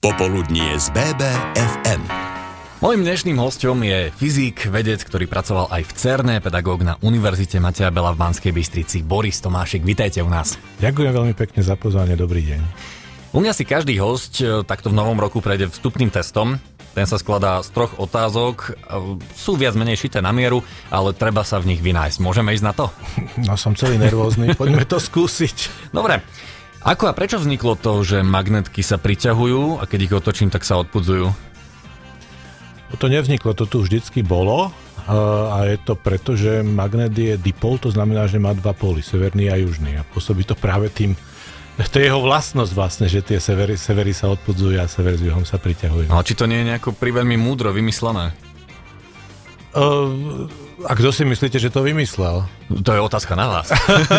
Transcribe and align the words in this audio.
Popoludnie 0.00 0.80
z 0.80 0.96
BBFM. 0.96 2.00
Mojím 2.80 3.04
dnešným 3.04 3.36
hostom 3.36 3.84
je 3.84 4.08
fyzik, 4.08 4.72
vedec, 4.72 5.04
ktorý 5.04 5.28
pracoval 5.28 5.68
aj 5.68 5.82
v 5.84 5.92
CERNE, 5.92 6.34
pedagóg 6.40 6.80
na 6.80 6.96
Univerzite 7.04 7.60
Mateja 7.60 7.92
Bela 7.92 8.16
v 8.16 8.24
Banskej 8.24 8.48
Bystrici. 8.48 9.04
Boris 9.04 9.44
Tomášek, 9.44 9.84
vitajte 9.84 10.24
u 10.24 10.32
nás. 10.32 10.56
Ďakujem 10.80 11.12
veľmi 11.12 11.34
pekne 11.36 11.60
za 11.60 11.76
pozvanie, 11.76 12.16
dobrý 12.16 12.48
deň. 12.48 12.60
U 13.36 13.44
mňa 13.44 13.52
si 13.52 13.68
každý 13.68 14.00
host 14.00 14.40
e, 14.40 14.64
takto 14.64 14.88
v 14.88 14.96
novom 14.96 15.20
roku 15.20 15.44
prejde 15.44 15.68
vstupným 15.68 16.08
testom. 16.08 16.56
Ten 16.96 17.04
sa 17.04 17.20
skladá 17.20 17.60
z 17.60 17.68
troch 17.68 17.92
otázok, 18.00 18.56
e, 18.56 19.20
sú 19.36 19.60
viac 19.60 19.76
menej 19.76 20.00
šité 20.00 20.24
na 20.24 20.32
mieru, 20.32 20.64
ale 20.88 21.12
treba 21.12 21.44
sa 21.44 21.60
v 21.60 21.76
nich 21.76 21.84
vynájsť. 21.84 22.24
Môžeme 22.24 22.56
ísť 22.56 22.64
na 22.64 22.72
to? 22.72 22.88
No 23.44 23.60
som 23.60 23.76
celý 23.76 24.00
nervózny, 24.00 24.56
poďme 24.56 24.88
to 24.88 24.96
skúsiť. 24.96 25.92
Dobre, 25.92 26.24
ako 26.80 27.04
a 27.08 27.12
prečo 27.12 27.36
vzniklo 27.36 27.76
to, 27.76 28.00
že 28.00 28.24
magnetky 28.24 28.80
sa 28.80 28.96
priťahujú 28.96 29.80
a 29.80 29.84
keď 29.84 30.00
ich 30.00 30.16
otočím, 30.16 30.48
tak 30.48 30.64
sa 30.64 30.80
odpudzujú? 30.80 31.28
To 32.96 33.06
nevzniklo, 33.06 33.54
to 33.54 33.70
tu 33.70 33.84
vždycky 33.84 34.24
bolo 34.26 34.74
a 35.50 35.66
je 35.66 35.76
to 35.80 35.94
preto, 35.94 36.34
že 36.34 36.62
magnet 36.62 37.14
je 37.14 37.34
dipol, 37.38 37.78
to 37.78 37.90
znamená, 37.90 38.26
že 38.26 38.42
má 38.42 38.52
dva 38.52 38.74
póly, 38.74 39.00
severný 39.00 39.48
a 39.50 39.56
južný 39.58 39.98
a 39.98 40.06
pôsobí 40.06 40.42
to 40.42 40.58
práve 40.58 40.90
tým, 40.90 41.14
to 41.88 41.96
je 41.96 42.12
jeho 42.12 42.20
vlastnosť 42.20 42.72
vlastne, 42.76 43.06
že 43.08 43.24
tie 43.24 43.40
severy, 43.40 43.80
severy 43.80 44.12
sa 44.12 44.28
odpudzujú 44.28 44.76
a 44.76 44.84
sever 44.84 45.16
s 45.16 45.24
juhom 45.24 45.48
sa 45.48 45.56
priťahujú. 45.56 46.12
Ale 46.12 46.26
či 46.28 46.36
to 46.36 46.44
nie 46.44 46.60
je 46.60 46.68
nejako 46.76 46.92
priveľmi 46.92 47.40
múdro 47.40 47.72
vymyslené? 47.72 48.36
Uh, 49.72 50.44
a 50.86 50.92
kto 50.96 51.12
si 51.12 51.28
myslíte, 51.28 51.60
že 51.60 51.68
to 51.68 51.84
vymyslel? 51.84 52.46
To 52.70 52.90
je 52.94 53.00
otázka 53.00 53.36
na 53.36 53.50
vás. 53.50 53.68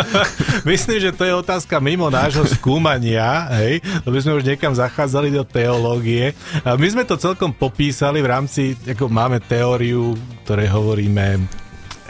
Myslím, 0.69 1.01
že 1.01 1.15
to 1.15 1.25
je 1.25 1.33
otázka 1.33 1.81
mimo 1.81 2.11
nášho 2.11 2.45
skúmania, 2.45 3.49
hej, 3.57 3.81
to 4.05 4.13
by 4.13 4.19
sme 4.21 4.37
už 4.37 4.45
niekam 4.45 4.73
zachádzali 4.75 5.33
do 5.33 5.41
teológie. 5.41 6.37
A 6.61 6.77
my 6.77 6.87
sme 6.91 7.03
to 7.07 7.17
celkom 7.17 7.55
popísali 7.55 8.21
v 8.21 8.29
rámci, 8.29 8.77
ako 8.85 9.09
máme 9.09 9.41
teóriu, 9.41 10.13
ktoré 10.45 10.69
hovoríme 10.69 11.41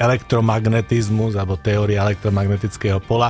elektromagnetizmus 0.02 1.38
alebo 1.38 1.62
teória 1.62 2.02
elektromagnetického 2.02 2.98
pola 2.98 3.30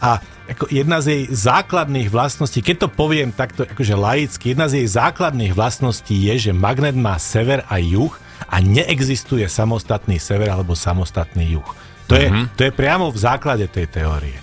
a 0.00 0.16
ako 0.46 0.70
jedna 0.70 1.02
z 1.02 1.06
jej 1.12 1.22
základných 1.28 2.08
vlastností, 2.08 2.64
keď 2.64 2.86
to 2.86 2.88
poviem 2.88 3.34
takto 3.34 3.66
akože 3.66 3.92
laicky, 3.98 4.54
jedna 4.54 4.70
z 4.70 4.80
jej 4.80 4.88
základných 4.96 5.52
vlastností 5.52 6.16
je, 6.32 6.48
že 6.48 6.52
magnet 6.56 6.96
má 6.96 7.20
sever 7.20 7.66
a 7.68 7.76
juh 7.82 8.14
a 8.44 8.60
neexistuje 8.60 9.48
samostatný 9.48 10.20
sever 10.20 10.52
alebo 10.52 10.76
samostatný 10.76 11.56
juh. 11.56 11.68
To, 12.06 12.14
mm-hmm. 12.14 12.22
je, 12.22 12.28
mhm. 12.28 12.44
to 12.54 12.60
je 12.68 12.72
priamo 12.72 13.06
v 13.10 13.18
základe 13.18 13.66
tej 13.70 13.90
teórie. 13.90 14.38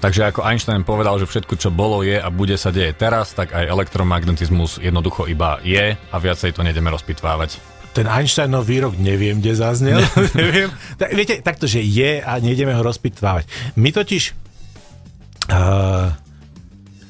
Takže 0.00 0.32
ako 0.32 0.40
Einstein 0.48 0.80
povedal, 0.80 1.20
že 1.20 1.28
všetko, 1.28 1.60
čo 1.60 1.68
bolo, 1.68 2.00
je 2.00 2.16
a 2.16 2.28
bude 2.32 2.56
sa 2.56 2.72
deje 2.72 2.96
teraz, 2.96 3.36
tak 3.36 3.52
aj 3.52 3.68
elektromagnetizmus 3.68 4.80
jednoducho 4.80 5.28
iba 5.28 5.60
je 5.60 5.92
a 5.92 6.16
viacej 6.16 6.56
to 6.56 6.64
nejdeme 6.64 6.88
rozpitvávať. 6.88 7.60
Ten 7.92 8.08
Einsteinov 8.08 8.64
výrok 8.64 8.96
neviem, 8.96 9.44
kde 9.44 9.60
zaznel. 9.60 10.00
neviem. 10.40 10.72
Tak, 10.96 11.12
viete, 11.12 11.44
takto, 11.44 11.68
že 11.68 11.84
je 11.84 12.16
a 12.24 12.40
nejdeme 12.40 12.72
ho 12.72 12.80
rozpitvávať. 12.80 13.44
My 13.76 13.92
totiž 13.92 14.32
uh, 15.52 16.08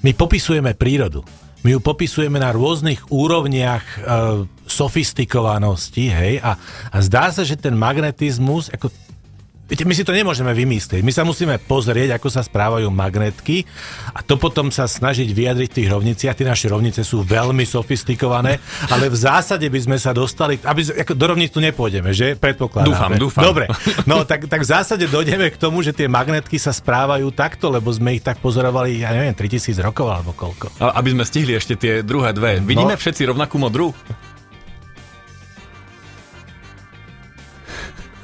my 0.03 0.11
popisujeme 0.19 0.75
prírodu. 0.75 1.23
My 1.61 1.77
ju 1.77 1.81
popisujeme 1.85 2.41
na 2.41 2.57
rôznych 2.57 3.13
úrovniach 3.13 3.85
uh, 4.01 4.49
sofistikovanosti, 4.65 6.09
hej, 6.09 6.41
a, 6.41 6.57
a 6.89 6.97
zdá 7.05 7.29
sa, 7.29 7.45
že 7.45 7.61
ten 7.61 7.77
magnetizmus, 7.77 8.73
ako 8.73 8.89
Viete, 9.71 9.87
my 9.87 9.95
si 9.95 10.03
to 10.03 10.11
nemôžeme 10.11 10.51
vymyslieť. 10.51 10.99
My 11.07 11.15
sa 11.15 11.23
musíme 11.23 11.55
pozrieť, 11.63 12.19
ako 12.19 12.27
sa 12.27 12.43
správajú 12.43 12.91
magnetky 12.91 13.63
a 14.11 14.19
to 14.19 14.35
potom 14.35 14.75
sa 14.75 14.91
snažiť 14.91 15.31
vyjadriť 15.31 15.69
v 15.71 15.77
tých 15.79 15.89
rovniciach. 15.95 16.35
Tie 16.35 16.43
naše 16.43 16.67
rovnice 16.67 17.07
sú 17.07 17.23
veľmi 17.23 17.63
sofistikované, 17.63 18.59
ale 18.91 19.07
v 19.07 19.15
zásade 19.15 19.71
by 19.71 19.79
sme 19.79 19.97
sa 20.03 20.11
dostali, 20.11 20.59
aby, 20.59 21.07
ako 21.07 21.15
do 21.15 21.25
rovnic 21.31 21.55
tu 21.55 21.63
nepôjdeme, 21.63 22.11
že? 22.11 22.35
Predpokladáme. 22.35 22.91
Dúfam, 22.91 23.11
dúfam. 23.15 23.47
Dobre, 23.47 23.71
no 24.11 24.25
tak, 24.31 24.51
tak 24.51 24.67
v 24.67 24.75
zásade 24.75 25.07
dojdeme 25.07 25.47
k 25.55 25.57
tomu, 25.57 25.87
že 25.87 25.95
tie 25.95 26.11
magnetky 26.11 26.59
sa 26.59 26.75
správajú 26.75 27.31
takto, 27.31 27.71
lebo 27.71 27.95
sme 27.95 28.19
ich 28.19 28.27
tak 28.27 28.43
pozorovali, 28.43 29.07
ja 29.07 29.15
neviem, 29.15 29.39
3000 29.39 29.87
rokov 29.87 30.11
alebo 30.11 30.35
koľko. 30.35 30.83
A, 30.83 30.99
aby 30.99 31.15
sme 31.15 31.23
stihli 31.23 31.55
ešte 31.55 31.79
tie 31.79 32.03
druhé 32.03 32.35
dve. 32.35 32.59
Vidíme 32.59 32.99
no. 32.99 32.99
všetci 32.99 33.23
rovnakú 33.23 33.55
modrú? 33.63 33.95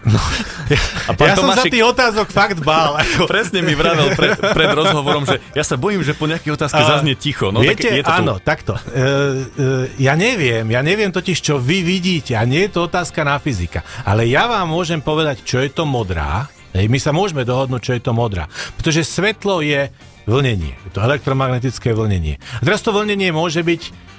No, 0.07 0.23
ja, 0.71 0.79
a 1.11 1.19
pán 1.19 1.35
ja 1.35 1.35
Tomášik, 1.35 1.43
som 1.43 1.51
sa 1.59 1.63
tých 1.67 1.83
otázok 1.83 2.27
fakt 2.31 2.63
bál. 2.63 2.95
Ako. 2.95 3.27
Presne 3.27 3.59
mi 3.59 3.75
vravel 3.75 4.15
pred, 4.15 4.39
pred 4.39 4.71
rozhovorom, 4.71 5.27
že 5.27 5.43
ja 5.51 5.67
sa 5.67 5.75
bojím, 5.75 6.07
že 6.07 6.15
po 6.15 6.31
nejakej 6.31 6.55
otázke 6.55 6.79
a, 6.79 6.87
zaznie 6.87 7.19
ticho. 7.19 7.51
No, 7.51 7.59
viete, 7.59 7.91
tak 7.91 7.99
je 7.99 8.05
to 8.07 8.15
áno, 8.15 8.39
tu. 8.39 8.47
takto. 8.47 8.73
Uh, 8.79 8.87
uh, 8.87 9.85
ja 9.99 10.15
neviem, 10.15 10.63
ja 10.71 10.79
neviem 10.87 11.11
totiž, 11.11 11.43
čo 11.43 11.59
vy 11.59 11.83
vidíte 11.83 12.39
a 12.39 12.47
nie 12.47 12.71
je 12.71 12.79
to 12.79 12.87
otázka 12.87 13.27
na 13.27 13.43
fyzika. 13.43 13.83
Ale 14.07 14.31
ja 14.31 14.47
vám 14.47 14.71
môžem 14.71 15.03
povedať, 15.03 15.43
čo 15.43 15.59
je 15.59 15.75
to 15.75 15.83
modrá. 15.83 16.47
Hej, 16.71 16.87
my 16.87 16.99
sa 17.03 17.11
môžeme 17.11 17.43
dohodnúť, 17.43 17.83
čo 17.83 17.93
je 17.99 18.03
to 18.07 18.15
modrá. 18.15 18.47
Pretože 18.79 19.03
svetlo 19.03 19.59
je 19.59 19.91
vlnenie. 20.31 20.79
Je 20.87 20.91
to 20.95 21.03
elektromagnetické 21.03 21.91
vlnenie. 21.91 22.39
A 22.39 22.63
teraz 22.63 22.79
to 22.79 22.95
vlnenie 22.95 23.35
môže 23.35 23.59
byť 23.59 24.15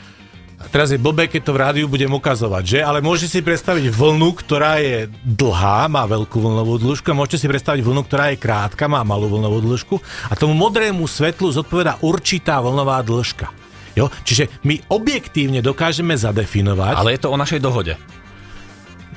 teraz 0.73 0.90
je 0.90 1.00
blbé, 1.00 1.29
keď 1.29 1.41
to 1.45 1.56
v 1.56 1.62
rádiu 1.62 1.85
budem 1.85 2.09
ukazovať, 2.09 2.63
že? 2.66 2.79
Ale 2.81 3.00
môžete 3.06 3.38
si 3.38 3.41
predstaviť 3.45 3.94
vlnu, 3.94 4.29
ktorá 4.34 4.81
je 4.81 5.06
dlhá, 5.23 5.85
má 5.88 6.03
veľkú 6.09 6.38
vlnovú 6.41 6.81
dĺžku 6.81 7.13
a 7.13 7.18
môžete 7.18 7.45
si 7.45 7.47
predstaviť 7.47 7.81
vlnu, 7.85 8.01
ktorá 8.06 8.34
je 8.34 8.41
krátka, 8.41 8.90
má 8.90 9.06
malú 9.06 9.29
vlnovú 9.29 9.62
dĺžku 9.62 9.95
a 10.29 10.34
tomu 10.34 10.57
modrému 10.57 11.06
svetlu 11.06 11.53
zodpoveda 11.53 12.01
určitá 12.01 12.57
vlnová 12.62 13.00
dĺžka. 13.06 13.53
Jo? 13.97 14.13
Čiže 14.25 14.62
my 14.62 14.94
objektívne 14.94 15.62
dokážeme 15.66 16.13
zadefinovať... 16.13 16.94
Ale 16.97 17.18
je 17.18 17.22
to 17.25 17.34
o 17.34 17.38
našej 17.38 17.57
dohode. 17.57 17.97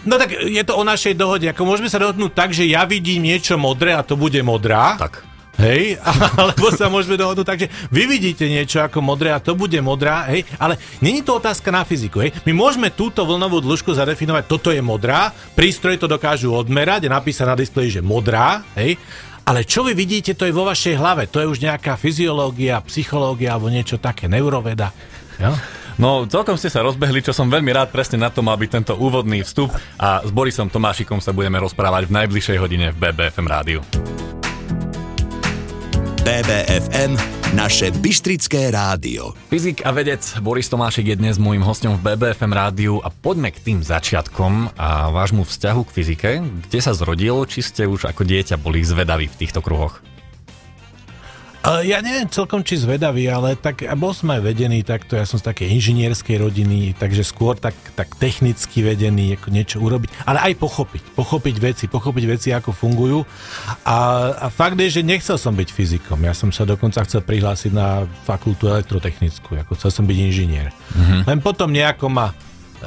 No 0.09 0.17
tak 0.17 0.33
je 0.33 0.65
to 0.65 0.81
o 0.81 0.85
našej 0.85 1.13
dohode. 1.13 1.45
Ako 1.53 1.69
môžeme 1.69 1.93
sa 1.93 2.01
dohodnúť 2.01 2.33
tak, 2.33 2.57
že 2.57 2.65
ja 2.65 2.89
vidím 2.89 3.29
niečo 3.29 3.61
modré 3.61 3.93
a 3.93 4.01
to 4.01 4.17
bude 4.17 4.41
modrá. 4.41 4.97
Tak. 4.97 5.30
Hej, 5.59 5.99
alebo 6.39 6.71
sa 6.71 6.87
môžeme 6.87 7.19
dohodnúť 7.19 7.47
tak, 7.47 7.61
že 7.67 7.69
vy 7.91 8.07
vidíte 8.07 8.47
niečo 8.47 8.81
ako 8.81 9.03
modré 9.03 9.35
a 9.35 9.43
to 9.43 9.59
bude 9.59 9.77
modrá, 9.83 10.31
hej, 10.31 10.47
ale 10.57 10.79
není 11.03 11.21
to 11.21 11.37
otázka 11.37 11.69
na 11.75 11.83
fyziku, 11.83 12.23
hej. 12.23 12.31
My 12.47 12.55
môžeme 12.55 12.89
túto 12.95 13.27
vlnovú 13.27 13.59
dĺžku 13.61 13.91
zadefinovať, 13.93 14.47
toto 14.47 14.71
je 14.71 14.81
modrá, 14.81 15.35
prístroje 15.59 16.01
to 16.01 16.07
dokážu 16.07 16.55
odmerať, 16.55 17.05
je 17.07 17.11
napísané 17.11 17.53
na 17.53 17.59
displeji, 17.59 17.99
že 17.99 18.03
modrá, 18.05 18.63
hej, 18.79 18.97
ale 19.51 19.67
čo 19.67 19.83
vy 19.83 19.99
vidíte, 19.99 20.39
to 20.39 20.47
je 20.47 20.55
vo 20.55 20.63
vašej 20.63 20.95
hlave, 20.95 21.27
to 21.27 21.43
je 21.43 21.51
už 21.51 21.59
nejaká 21.59 21.99
fyziológia, 21.99 22.79
psychológia 22.87 23.59
alebo 23.59 23.67
niečo 23.67 23.99
také, 23.99 24.31
neuroveda. 24.31 24.95
Jo? 25.43 25.53
No, 26.01 26.25
celkom 26.25 26.57
ste 26.57 26.73
sa 26.73 26.81
rozbehli, 26.81 27.21
čo 27.21 27.37
som 27.37 27.53
veľmi 27.53 27.77
rád, 27.77 27.93
presne 27.93 28.17
na 28.17 28.33
to 28.33 28.41
mal 28.41 28.57
byť 28.57 28.71
tento 28.73 28.95
úvodný 28.97 29.45
vstup 29.45 29.69
a 30.01 30.25
s 30.25 30.31
Borisom 30.33 30.73
Tomášikom 30.73 31.21
sa 31.21 31.37
budeme 31.37 31.61
rozprávať 31.61 32.09
v 32.09 32.17
najbližšej 32.25 32.57
hodine 32.57 32.89
v 32.95 32.97
BBFM 32.97 33.45
rádiu. 33.45 33.85
BBFM, 36.21 37.17
naše 37.57 37.89
Bystrické 37.97 38.69
rádio. 38.69 39.33
Fyzik 39.49 39.89
a 39.89 39.91
vedec 39.97 40.21
Boris 40.45 40.69
Tomášek 40.69 41.09
je 41.09 41.17
dnes 41.17 41.41
môjim 41.41 41.65
hostom 41.65 41.97
v 41.97 42.13
BBFM 42.13 42.53
rádiu 42.53 43.01
a 43.01 43.09
poďme 43.09 43.49
k 43.49 43.65
tým 43.65 43.79
začiatkom 43.81 44.77
a 44.77 45.09
vášmu 45.09 45.49
vzťahu 45.49 45.81
k 45.89 45.95
fyzike. 45.97 46.31
Kde 46.69 46.79
sa 46.85 46.93
zrodil, 46.93 47.49
či 47.49 47.65
ste 47.65 47.89
už 47.89 48.05
ako 48.05 48.29
dieťa 48.29 48.61
boli 48.61 48.85
zvedaví 48.85 49.33
v 49.33 49.39
týchto 49.41 49.65
kruhoch? 49.65 50.05
Ja 51.61 52.01
neviem 52.01 52.25
celkom, 52.25 52.65
či 52.65 52.81
zvedavý, 52.81 53.29
ale 53.29 53.53
tak 53.53 53.85
bol 54.01 54.17
som 54.17 54.33
aj 54.33 54.41
vedený 54.41 54.81
takto, 54.81 55.13
ja 55.13 55.29
som 55.29 55.37
z 55.37 55.45
takej 55.45 55.77
inžinierskej 55.77 56.41
rodiny, 56.41 56.97
takže 56.97 57.21
skôr 57.21 57.53
tak, 57.53 57.77
tak 57.93 58.17
technicky 58.17 58.81
vedený, 58.81 59.37
ako 59.37 59.49
niečo 59.53 59.77
urobiť, 59.77 60.25
ale 60.25 60.41
aj 60.41 60.57
pochopiť, 60.57 61.03
pochopiť 61.13 61.57
veci, 61.61 61.85
pochopiť 61.85 62.25
veci, 62.25 62.49
ako 62.57 62.73
fungujú. 62.73 63.21
A, 63.85 63.99
a 64.41 64.47
fakt 64.49 64.81
je, 64.81 64.89
že 64.89 65.03
nechcel 65.05 65.37
som 65.37 65.53
byť 65.53 65.69
fyzikom, 65.69 66.25
ja 66.25 66.33
som 66.33 66.49
sa 66.49 66.65
dokonca 66.65 67.05
chcel 67.05 67.21
prihlásiť 67.21 67.77
na 67.77 68.09
fakultu 68.25 68.73
elektrotechnickú, 68.73 69.61
ako 69.61 69.77
chcel 69.77 69.93
som 69.93 70.05
byť 70.09 70.17
inžinier. 70.17 70.73
Mm-hmm. 70.97 71.21
Len 71.29 71.39
potom 71.45 71.69
nejako 71.69 72.09
ma 72.09 72.33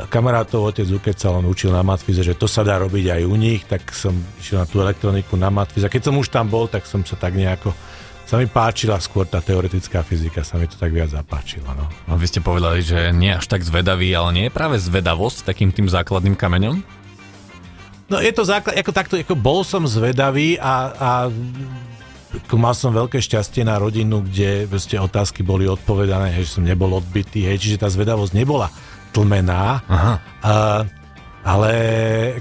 kamarátov 0.09 0.74
otec 0.74 0.89
ukecal, 0.89 1.38
on 1.38 1.45
učil 1.45 1.69
na 1.69 1.86
matfize, 1.86 2.25
že 2.25 2.33
to 2.33 2.50
sa 2.50 2.65
dá 2.65 2.81
robiť 2.81 3.13
aj 3.13 3.21
u 3.30 3.36
nich, 3.38 3.62
tak 3.69 3.94
som 3.94 4.18
išiel 4.42 4.65
na 4.65 4.68
tú 4.68 4.81
elektroniku 4.81 5.38
na 5.38 5.53
matfize. 5.53 5.86
A 5.86 5.94
keď 5.94 6.09
som 6.09 6.18
už 6.18 6.33
tam 6.33 6.50
bol, 6.50 6.65
tak 6.65 6.89
som 6.89 7.06
sa 7.06 7.13
tak 7.13 7.38
nejako 7.38 7.69
sa 8.33 8.41
mi 8.41 8.50
páčila 8.50 8.97
skôr 8.97 9.30
tá 9.30 9.45
teoretická 9.45 10.01
fyzika, 10.01 10.41
sa 10.41 10.57
mi 10.57 10.65
to 10.65 10.74
tak 10.74 10.89
viac 10.89 11.13
zapáčila. 11.13 11.77
No. 11.77 11.85
no 12.09 12.18
vy 12.18 12.25
ste 12.25 12.41
povedali, 12.41 12.81
že 12.81 13.13
nie 13.13 13.30
až 13.30 13.45
tak 13.45 13.62
zvedavý, 13.62 14.09
ale 14.09 14.30
nie 14.33 14.45
je 14.50 14.57
práve 14.57 14.81
zvedavosť 14.81 15.45
takým 15.45 15.69
tým 15.69 15.85
základným 15.85 16.33
kameňom? 16.33 16.81
No 18.09 18.18
je 18.18 18.33
to 18.33 18.41
základ, 18.41 18.74
ako 18.74 18.89
takto, 18.89 19.21
ako 19.21 19.38
bol 19.38 19.62
som 19.62 19.85
zvedavý 19.85 20.57
a, 20.57 20.74
a 20.97 21.09
ako 22.33 22.56
mal 22.57 22.74
som 22.74 22.89
veľké 22.89 23.21
šťastie 23.21 23.69
na 23.69 23.77
rodinu, 23.77 24.25
kde 24.25 24.65
proste 24.65 24.97
otázky 24.97 25.45
boli 25.45 25.69
odpovedané, 25.69 26.33
hej, 26.33 26.50
že 26.50 26.57
som 26.57 26.65
nebol 26.65 26.89
odbitý, 26.89 27.45
hej, 27.45 27.62
čiže 27.62 27.85
tá 27.85 27.88
zvedavosť 27.94 28.33
nebola 28.33 28.74
tlmená. 29.13 29.85
Aha. 29.85 30.13
A, 30.41 30.53
ale 31.45 31.71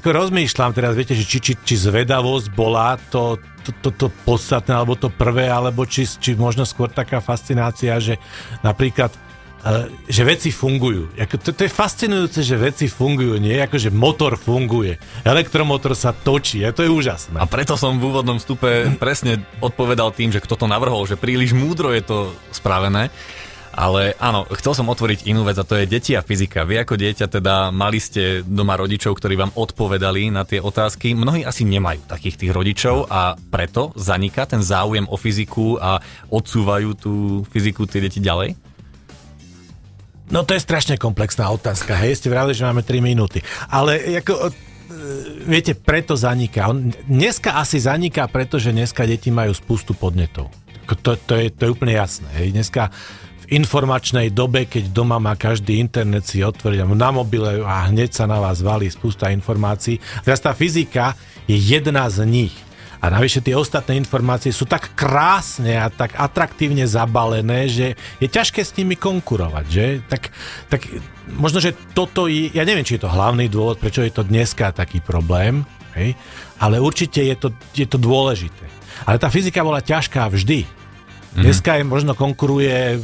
ako 0.01 0.09
rozmýšľam 0.09 0.73
teraz, 0.73 0.97
viete, 0.97 1.13
že 1.13 1.29
či, 1.29 1.37
či, 1.37 1.53
či 1.53 1.75
zvedavosť 1.77 2.49
bola 2.57 2.97
to, 3.13 3.37
to, 3.63 3.91
to, 3.95 4.07
podstatné, 4.27 4.75
alebo 4.75 4.99
to 4.99 5.07
prvé, 5.07 5.47
alebo 5.47 5.87
či, 5.87 6.05
či 6.05 6.35
možno 6.35 6.67
skôr 6.67 6.91
taká 6.91 7.23
fascinácia, 7.23 7.95
že 8.03 8.19
napríklad 8.67 9.15
že 10.11 10.27
veci 10.27 10.51
fungujú. 10.51 11.15
To, 11.15 11.55
to 11.55 11.63
je 11.63 11.71
fascinujúce, 11.71 12.43
že 12.43 12.59
veci 12.59 12.91
fungujú, 12.91 13.39
nie? 13.39 13.63
Ako, 13.63 13.79
že 13.79 13.95
motor 13.95 14.35
funguje. 14.35 14.99
Elektromotor 15.23 15.95
sa 15.95 16.11
točí, 16.11 16.67
a 16.67 16.75
to 16.75 16.83
je 16.83 16.91
úžasné. 16.91 17.39
A 17.39 17.47
preto 17.47 17.79
som 17.79 17.95
v 17.95 18.11
úvodnom 18.11 18.43
vstupe 18.43 18.91
presne 18.99 19.39
odpovedal 19.63 20.11
tým, 20.19 20.35
že 20.35 20.43
kto 20.43 20.59
to 20.59 20.67
navrhol, 20.67 21.07
že 21.07 21.15
príliš 21.15 21.55
múdro 21.55 21.95
je 21.95 22.03
to 22.03 22.35
spravené. 22.51 23.15
Ale 23.73 24.13
áno, 24.21 24.45
chcel 24.53 24.77
som 24.77 24.93
otvoriť 24.93 25.25
inú 25.33 25.49
vec 25.49 25.57
a 25.57 25.65
to 25.65 25.81
je 25.81 25.89
deti 25.89 26.13
a 26.13 26.21
fyzika. 26.21 26.69
Vy 26.69 26.85
ako 26.85 27.01
dieťa 27.01 27.27
teda 27.27 27.73
mali 27.73 27.97
ste 27.97 28.45
doma 28.45 28.77
rodičov, 28.77 29.17
ktorí 29.17 29.33
vám 29.41 29.57
odpovedali 29.57 30.29
na 30.29 30.45
tie 30.45 30.61
otázky. 30.61 31.17
Mnohí 31.17 31.41
asi 31.41 31.65
nemajú 31.65 32.05
takých 32.05 32.37
tých 32.37 32.53
rodičov 32.53 33.09
a 33.09 33.33
preto 33.49 33.97
zaniká 33.97 34.45
ten 34.45 34.61
záujem 34.61 35.09
o 35.09 35.17
fyziku 35.17 35.81
a 35.81 36.05
odsúvajú 36.29 36.89
tú 37.01 37.13
fyziku 37.49 37.89
tie 37.89 38.05
deti 38.05 38.21
ďalej? 38.21 38.73
No 40.33 40.45
to 40.45 40.57
je 40.57 40.65
strašne 40.65 40.97
komplexná 40.97 41.49
otázka, 41.53 41.93
hej, 41.97 42.17
ste 42.17 42.33
vravili, 42.33 42.57
že 42.57 42.65
máme 42.65 42.81
3 42.81 43.05
minúty. 43.05 43.45
Ale 43.69 44.01
ako, 44.21 44.49
e, 44.49 44.51
viete, 45.45 45.77
preto 45.77 46.17
zaniká. 46.17 46.73
Dneska 47.05 47.61
asi 47.61 47.77
zaniká, 47.77 48.25
pretože 48.33 48.73
dneska 48.73 49.05
deti 49.05 49.29
majú 49.29 49.53
spustu 49.53 49.93
podnetov. 49.93 50.49
To, 51.05 51.17
to, 51.17 51.37
je, 51.37 51.53
to 51.53 51.69
je 51.69 51.71
úplne 51.73 51.97
jasné. 51.97 52.29
Hej. 52.37 52.53
Dneska 52.53 52.93
informačnej 53.53 54.33
dobe, 54.33 54.65
keď 54.65 54.89
doma 54.89 55.21
má 55.21 55.37
každý 55.37 55.77
internet 55.77 56.25
si 56.25 56.41
otvoriť 56.41 56.89
na 56.89 57.11
mobile 57.13 57.61
a 57.61 57.93
hneď 57.93 58.17
sa 58.17 58.25
na 58.25 58.41
vás 58.41 58.65
valí 58.65 58.89
spústa 58.89 59.29
informácií. 59.29 60.01
Teraz 60.25 60.41
tá 60.41 60.57
fyzika 60.57 61.13
je 61.45 61.61
jedna 61.61 62.09
z 62.09 62.25
nich. 62.25 62.55
A 63.03 63.11
navyše 63.11 63.43
tie 63.43 63.59
ostatné 63.59 63.99
informácie 63.99 64.55
sú 64.55 64.63
tak 64.63 64.95
krásne 64.95 65.75
a 65.75 65.91
tak 65.91 66.15
atraktívne 66.15 66.87
zabalené, 66.87 67.67
že 67.67 67.99
je 68.23 68.31
ťažké 68.31 68.63
s 68.63 68.79
nimi 68.79 68.95
konkurovať, 68.95 69.65
že? 69.67 69.87
Tak, 70.07 70.31
tak 70.71 70.87
možno, 71.35 71.59
že 71.59 71.75
toto 71.99 72.31
je, 72.31 72.55
ja 72.55 72.63
neviem, 72.63 72.87
či 72.87 72.95
je 72.95 73.03
to 73.03 73.11
hlavný 73.11 73.51
dôvod, 73.51 73.83
prečo 73.83 74.07
je 74.07 74.15
to 74.15 74.23
dneska 74.23 74.71
taký 74.71 75.03
problém, 75.03 75.67
hej? 75.99 76.15
ale 76.63 76.79
určite 76.79 77.27
je 77.27 77.35
to, 77.35 77.51
je 77.75 77.91
to 77.91 77.99
dôležité. 77.99 78.71
Ale 79.03 79.19
tá 79.19 79.27
fyzika 79.35 79.67
bola 79.67 79.83
ťažká 79.83 80.31
vždy. 80.31 80.63
Mhm. 80.63 81.43
Dneska 81.43 81.83
je 81.83 81.85
možno 81.85 82.15
konkuruje 82.15 83.03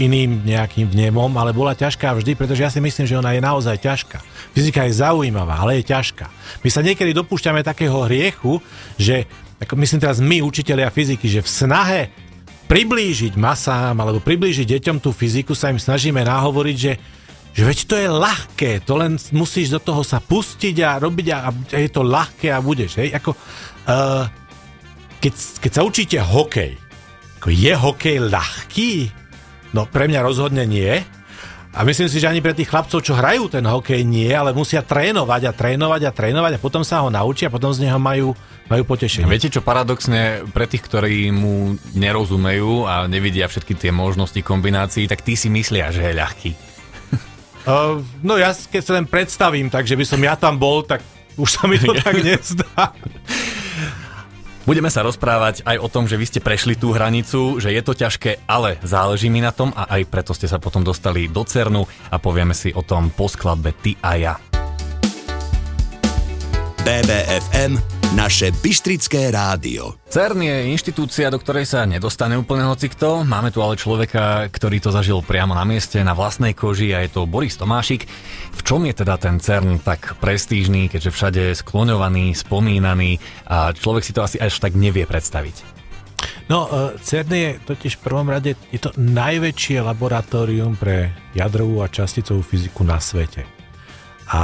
iným 0.00 0.48
nejakým 0.48 0.88
vnemom, 0.88 1.28
ale 1.36 1.52
bola 1.52 1.76
ťažká 1.76 2.16
vždy, 2.16 2.32
pretože 2.32 2.64
ja 2.64 2.70
si 2.72 2.80
myslím, 2.80 3.04
že 3.04 3.18
ona 3.18 3.36
je 3.36 3.44
naozaj 3.44 3.76
ťažká. 3.76 4.18
Fyzika 4.56 4.88
je 4.88 4.96
zaujímavá, 4.96 5.60
ale 5.60 5.80
je 5.80 5.92
ťažká. 5.92 6.26
My 6.64 6.68
sa 6.72 6.80
niekedy 6.80 7.12
dopúšťame 7.12 7.60
takého 7.60 8.08
hriechu, 8.08 8.60
že, 8.96 9.28
ako 9.60 9.76
myslím 9.76 10.00
teraz 10.00 10.18
my, 10.20 10.40
učiteľia 10.40 10.88
fyziky, 10.88 11.28
že 11.28 11.44
v 11.44 11.50
snahe 11.50 12.02
priblížiť 12.72 13.36
masám 13.36 13.92
alebo 14.00 14.24
priblížiť 14.24 14.80
deťom 14.80 14.96
tú 15.04 15.12
fyziku 15.12 15.52
sa 15.52 15.68
im 15.68 15.76
snažíme 15.76 16.24
nahovoriť, 16.24 16.78
že 16.78 16.94
že 17.52 17.68
veď 17.68 17.78
to 17.84 17.96
je 18.00 18.08
ľahké, 18.08 18.70
to 18.88 18.96
len 18.96 19.20
musíš 19.36 19.76
do 19.76 19.80
toho 19.80 20.00
sa 20.00 20.24
pustiť 20.24 20.76
a 20.88 20.96
robiť 20.96 21.26
a, 21.36 21.52
a 21.52 21.78
je 21.84 21.90
to 21.92 22.00
ľahké 22.00 22.48
a 22.48 22.64
budeš, 22.64 22.96
hej, 22.96 23.12
ako 23.12 23.36
uh, 23.36 24.24
keď, 25.20 25.34
keď 25.60 25.72
sa 25.76 25.82
učíte 25.84 26.16
hokej, 26.16 26.72
ako 27.36 27.48
je 27.52 27.72
hokej 27.76 28.16
ľahký? 28.24 28.92
No 29.72 29.88
pre 29.88 30.08
mňa 30.08 30.20
rozhodne 30.20 30.68
nie. 30.68 31.00
A 31.72 31.88
myslím 31.88 32.04
si, 32.04 32.20
že 32.20 32.28
ani 32.28 32.44
pre 32.44 32.52
tých 32.52 32.68
chlapcov, 32.68 33.00
čo 33.00 33.16
hrajú 33.16 33.48
ten 33.48 33.64
hokej, 33.64 34.04
nie, 34.04 34.28
ale 34.28 34.52
musia 34.52 34.84
trénovať 34.84 35.48
a 35.48 35.52
trénovať 35.56 36.04
a 36.04 36.12
trénovať 36.12 36.52
a 36.56 36.60
potom 36.60 36.84
sa 36.84 37.00
ho 37.00 37.08
naučia 37.08 37.48
a 37.48 37.54
potom 37.54 37.72
z 37.72 37.88
neho 37.88 37.96
majú, 37.96 38.36
majú 38.68 38.82
potešenie. 38.84 39.24
Viete 39.24 39.48
čo, 39.48 39.64
paradoxne, 39.64 40.44
pre 40.52 40.68
tých, 40.68 40.84
ktorí 40.84 41.32
mu 41.32 41.80
nerozumejú 41.96 42.84
a 42.84 43.08
nevidia 43.08 43.48
všetky 43.48 43.72
tie 43.72 43.88
možnosti 43.88 44.36
kombinácií, 44.44 45.08
tak 45.08 45.24
tí 45.24 45.32
si 45.32 45.48
myslia, 45.48 45.88
že 45.88 46.04
je 46.04 46.14
ľahký. 46.14 46.52
Uh, 47.62 48.02
no 48.26 48.34
ja 48.34 48.50
keď 48.50 48.82
sa 48.82 48.98
len 48.98 49.06
predstavím, 49.06 49.70
takže 49.70 49.94
by 49.94 50.02
som 50.02 50.18
ja 50.18 50.34
tam 50.34 50.58
bol, 50.58 50.82
tak 50.82 50.98
už 51.38 51.46
sa 51.46 51.70
mi 51.70 51.78
to 51.78 51.94
tak 52.02 52.18
nezdá. 52.18 52.90
Budeme 54.62 54.94
sa 54.94 55.02
rozprávať 55.02 55.66
aj 55.66 55.76
o 55.82 55.90
tom, 55.90 56.06
že 56.06 56.14
vy 56.14 56.26
ste 56.28 56.38
prešli 56.38 56.78
tú 56.78 56.94
hranicu, 56.94 57.58
že 57.58 57.74
je 57.74 57.82
to 57.82 57.98
ťažké, 57.98 58.46
ale 58.46 58.78
záleží 58.86 59.26
mi 59.26 59.42
na 59.42 59.50
tom 59.50 59.74
a 59.74 59.90
aj 59.90 60.06
preto 60.06 60.30
ste 60.38 60.46
sa 60.46 60.62
potom 60.62 60.86
dostali 60.86 61.26
do 61.26 61.42
CERNu 61.42 61.82
a 62.14 62.16
povieme 62.22 62.54
si 62.54 62.70
o 62.70 62.86
tom 62.86 63.10
po 63.10 63.26
skladbe 63.26 63.74
Ty 63.74 63.92
a 63.98 64.10
ja. 64.14 64.34
BBFM 66.82 68.01
naše 68.12 68.52
Bystrické 68.52 69.32
rádio. 69.32 69.96
CERN 70.12 70.44
je 70.44 70.56
inštitúcia, 70.68 71.32
do 71.32 71.40
ktorej 71.40 71.64
sa 71.64 71.88
nedostane 71.88 72.36
úplne 72.36 72.68
hocikto. 72.68 73.24
Máme 73.24 73.48
tu 73.48 73.64
ale 73.64 73.80
človeka, 73.80 74.52
ktorý 74.52 74.84
to 74.84 74.92
zažil 74.92 75.24
priamo 75.24 75.56
na 75.56 75.64
mieste, 75.64 75.96
na 76.04 76.12
vlastnej 76.12 76.52
koži 76.52 76.92
a 76.92 77.00
je 77.00 77.08
to 77.08 77.24
Boris 77.24 77.56
Tomášik. 77.56 78.04
V 78.52 78.60
čom 78.60 78.84
je 78.84 78.92
teda 78.92 79.16
ten 79.16 79.40
CERN 79.40 79.80
tak 79.80 80.20
prestížný, 80.20 80.92
keďže 80.92 81.10
všade 81.10 81.40
je 81.40 81.60
skloňovaný, 81.64 82.36
spomínaný 82.36 83.16
a 83.48 83.72
človek 83.72 84.04
si 84.04 84.12
to 84.12 84.20
asi 84.20 84.36
až 84.36 84.60
tak 84.60 84.76
nevie 84.76 85.08
predstaviť? 85.08 85.80
No, 86.52 86.68
e, 86.68 87.00
CERN 87.00 87.32
je 87.32 87.50
totiž 87.64 87.96
v 87.96 88.04
prvom 88.04 88.28
rade 88.28 88.60
je 88.68 88.80
to 88.82 88.92
najväčšie 89.00 89.80
laboratórium 89.80 90.76
pre 90.76 91.16
jadrovú 91.32 91.80
a 91.80 91.88
časticovú 91.88 92.44
fyziku 92.44 92.84
na 92.84 93.00
svete. 93.00 93.48
A 94.28 94.40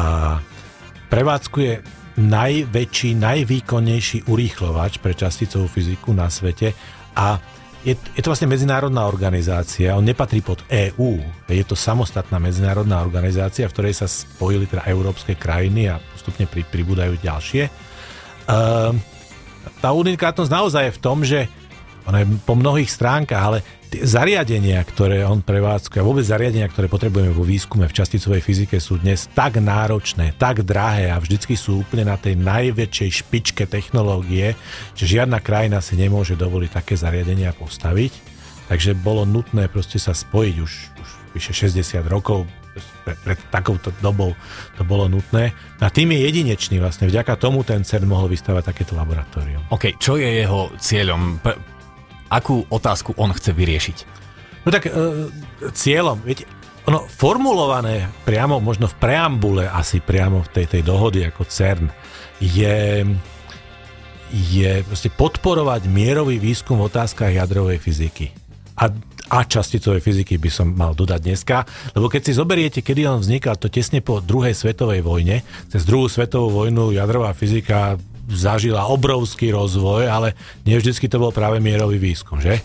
prevádzkuje 1.13 1.98
najväčší, 2.19 3.15
najvýkonnejší 3.15 4.27
urýchlovač 4.27 4.99
pre 4.99 5.15
časticovú 5.15 5.71
fyziku 5.71 6.11
na 6.11 6.27
svete 6.27 6.75
a 7.15 7.39
je, 7.87 7.95
je 7.95 8.23
to 8.27 8.35
vlastne 8.35 8.51
medzinárodná 8.51 9.07
organizácia, 9.07 9.95
on 9.95 10.03
nepatrí 10.03 10.43
pod 10.43 10.67
EÚ, 10.67 11.23
je 11.47 11.63
to 11.63 11.79
samostatná 11.79 12.43
medzinárodná 12.43 12.99
organizácia, 12.99 13.71
v 13.71 13.75
ktorej 13.75 13.95
sa 14.03 14.11
spojili 14.11 14.67
teda 14.67 14.83
európske 14.91 15.39
krajiny 15.39 15.87
a 15.87 16.03
postupne 16.03 16.51
pri, 16.51 16.67
pribúdajú 16.67 17.23
ďalšie. 17.23 17.71
Uh, 18.51 18.91
tá 19.79 19.95
unikátnosť 19.95 20.51
naozaj 20.51 20.83
je 20.91 20.97
v 20.99 21.03
tom, 21.03 21.19
že 21.23 21.47
ona 22.09 22.25
je 22.25 22.27
po 22.41 22.57
mnohých 22.57 22.89
stránkach, 22.89 23.43
ale 23.45 23.59
tie 23.93 24.01
zariadenia, 24.01 24.81
ktoré 24.81 25.29
on 25.29 25.45
prevádzkuje, 25.45 26.01
vôbec 26.01 26.25
zariadenia, 26.25 26.73
ktoré 26.73 26.89
potrebujeme 26.89 27.37
vo 27.37 27.45
výskume 27.45 27.85
v 27.85 27.97
časticovej 28.01 28.41
fyzike 28.41 28.81
sú 28.81 28.97
dnes 28.97 29.29
tak 29.37 29.61
náročné, 29.61 30.33
tak 30.41 30.65
drahé 30.65 31.13
a 31.13 31.21
vždycky 31.21 31.53
sú 31.53 31.85
úplne 31.85 32.09
na 32.09 32.17
tej 32.17 32.41
najväčšej 32.41 33.11
špičke 33.25 33.65
technológie, 33.69 34.57
že 34.97 35.05
žiadna 35.05 35.45
krajina 35.45 35.85
si 35.85 36.01
nemôže 36.01 36.33
dovoliť 36.33 36.71
také 36.73 36.97
zariadenia 36.97 37.53
postaviť. 37.53 38.41
Takže 38.73 38.97
bolo 38.97 39.25
nutné 39.25 39.69
proste 39.69 39.97
sa 39.97 40.13
spojiť 40.13 40.57
už, 40.61 40.73
už 41.01 41.09
vyše 41.37 41.53
60 41.53 42.05
rokov 42.09 42.49
pred, 43.05 43.17
pred 43.25 43.39
takouto 43.49 43.93
dobou 44.05 44.37
to 44.77 44.83
bolo 44.85 45.09
nutné. 45.09 45.57
A 45.81 45.89
tým 45.89 46.13
je 46.13 46.21
jedinečný 46.29 46.77
vlastne. 46.81 47.09
Vďaka 47.09 47.41
tomu 47.41 47.65
ten 47.65 47.85
CERN 47.85 48.09
mohol 48.09 48.29
vystavať 48.29 48.69
takéto 48.69 48.93
laboratórium. 48.97 49.65
OK, 49.73 49.97
čo 49.97 50.21
je 50.21 50.45
jeho 50.45 50.69
cieľom? 50.77 51.41
Akú 52.29 52.65
otázku 52.69 53.17
on 53.17 53.33
chce 53.33 53.53
vyriešiť? 53.53 53.99
No 54.65 54.69
tak 54.69 54.89
e, 54.89 54.93
cieľom, 55.73 56.21
viete, 56.25 56.45
ono 56.89 57.05
formulované 57.05 58.09
priamo, 58.25 58.65
možno 58.65 58.89
v 58.89 58.97
preambule, 58.97 59.65
asi 59.69 60.01
priamo 60.01 60.41
v 60.41 60.49
tej, 60.53 60.67
tej 60.79 60.83
dohody 60.89 61.21
ako 61.29 61.45
CERN, 61.45 61.93
je, 62.41 63.05
je 64.33 64.73
proste 64.89 65.13
podporovať 65.13 65.85
mierový 65.89 66.41
výskum 66.41 66.81
v 66.81 66.89
otázkach 66.89 67.33
jadrovej 67.33 67.77
fyziky. 67.77 68.33
A, 68.81 68.89
a 69.29 69.39
časticovej 69.45 70.01
fyziky 70.01 70.41
by 70.41 70.49
som 70.49 70.73
mal 70.73 70.97
dodať 70.97 71.21
dneska, 71.21 71.69
lebo 71.93 72.09
keď 72.09 72.23
si 72.25 72.33
zoberiete, 72.33 72.81
kedy 72.81 73.05
on 73.05 73.21
vznikal, 73.21 73.61
to 73.61 73.69
tesne 73.69 74.01
po 74.01 74.25
druhej 74.25 74.57
svetovej 74.57 75.05
vojne, 75.05 75.45
cez 75.69 75.85
druhú 75.85 76.09
svetovú 76.09 76.65
vojnu 76.65 76.97
jadrová 76.97 77.37
fyzika 77.37 78.01
zažila 78.29 78.89
obrovský 78.89 79.51
rozvoj, 79.57 80.05
ale 80.09 80.37
nie 80.69 80.77
vždycky 80.77 81.09
to 81.09 81.17
bol 81.17 81.33
práve 81.33 81.59
mierový 81.59 81.97
výskum, 81.97 82.39
že? 82.39 82.61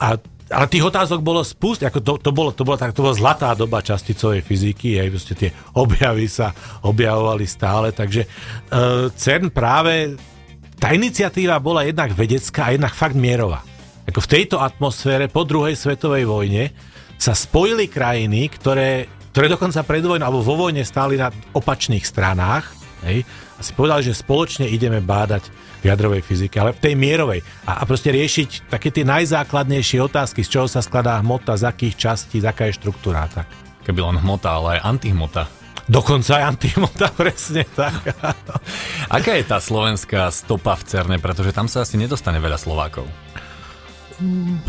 A 0.00 0.16
ale 0.52 0.68
tých 0.68 0.84
otázok 0.84 1.24
bolo 1.24 1.40
spust, 1.40 1.80
ako 1.80 1.98
to, 2.04 2.12
to, 2.20 2.30
bolo, 2.30 2.52
to, 2.52 2.62
bola, 2.62 2.76
tak, 2.76 2.92
to 2.92 3.00
bola 3.00 3.16
zlatá 3.16 3.56
doba 3.56 3.80
časticovej 3.80 4.44
fyziky, 4.44 5.00
aj 5.00 5.08
proste 5.08 5.34
tie 5.34 5.50
objavy 5.72 6.28
sa 6.28 6.52
objavovali 6.84 7.48
stále, 7.48 7.88
takže 7.90 8.28
uh, 8.28 9.08
CERN 9.16 9.48
práve, 9.48 10.20
tá 10.76 10.92
iniciatíva 10.92 11.56
bola 11.56 11.88
jednak 11.88 12.12
vedecká 12.12 12.68
a 12.68 12.72
jednak 12.76 12.92
fakt 12.92 13.16
mierová. 13.16 13.64
Ako 14.04 14.20
v 14.20 14.30
tejto 14.38 14.60
atmosfére 14.60 15.32
po 15.32 15.48
druhej 15.48 15.72
svetovej 15.72 16.28
vojne 16.28 16.68
sa 17.16 17.32
spojili 17.32 17.88
krajiny, 17.88 18.50
ktoré, 18.52 19.08
ktoré 19.32 19.46
dokonca 19.48 19.80
pred 19.86 20.04
vojnou 20.04 20.26
alebo 20.26 20.44
vo 20.44 20.68
vojne 20.68 20.82
stáli 20.84 21.16
na 21.16 21.30
opačných 21.54 22.02
stranách, 22.02 22.74
hej, 23.06 23.22
si 23.62 23.72
povedali, 23.72 24.02
že 24.04 24.18
spoločne 24.18 24.66
ideme 24.68 24.98
bádať 24.98 25.48
v 25.82 25.90
jadrovej 25.90 26.22
fyzike, 26.22 26.58
ale 26.58 26.74
v 26.74 26.82
tej 26.82 26.94
mierovej. 26.94 27.40
A, 27.66 27.80
a 27.80 27.82
proste 27.86 28.14
riešiť 28.14 28.70
také 28.70 28.90
tie 28.90 29.02
najzákladnejšie 29.06 29.98
otázky, 30.02 30.42
z 30.46 30.58
čoho 30.58 30.66
sa 30.70 30.82
skladá 30.82 31.18
hmota, 31.22 31.54
z 31.54 31.66
akých 31.66 31.94
častí, 31.98 32.38
z 32.42 32.46
aká 32.50 32.70
je 32.70 32.78
štruktúra. 32.78 33.26
Tak. 33.30 33.46
Keby 33.82 34.12
len 34.12 34.16
hmota, 34.22 34.54
ale 34.54 34.78
aj 34.78 34.86
antihmota. 34.86 35.46
Dokonca 35.90 36.38
aj 36.38 36.44
antihmota, 36.54 37.10
presne 37.20 37.66
tak. 37.74 38.14
Aká 39.10 39.34
je 39.34 39.44
tá 39.46 39.58
slovenská 39.58 40.30
stopa 40.30 40.78
v 40.78 40.86
CERNE, 40.86 41.16
pretože 41.18 41.50
tam 41.50 41.66
sa 41.66 41.82
asi 41.82 41.98
nedostane 41.98 42.38
veľa 42.38 42.58
Slovákov? 42.58 43.06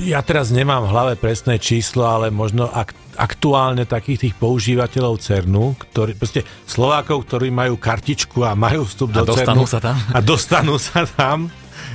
Ja 0.04 0.20
teraz 0.26 0.50
nemám 0.50 0.86
v 0.86 0.92
hlave 0.92 1.14
presné 1.16 1.58
číslo, 1.62 2.06
ale 2.06 2.34
možno 2.34 2.68
ak, 2.70 2.94
aktuálne 3.18 3.86
takých 3.86 4.30
tých 4.30 4.36
používateľov 4.38 5.22
CERNu, 5.22 5.78
ktorí, 5.78 6.18
proste 6.18 6.42
Slovákov, 6.66 7.30
ktorí 7.30 7.54
majú 7.54 7.78
kartičku 7.78 8.44
a 8.44 8.58
majú 8.58 8.86
vstup 8.86 9.14
a 9.14 9.24
do 9.24 9.34
CERNu. 9.34 9.66
sa 9.70 9.80
tam. 9.80 9.96
A 10.18 10.20
dostanú 10.20 10.76
sa 10.82 11.06
tam 11.06 11.50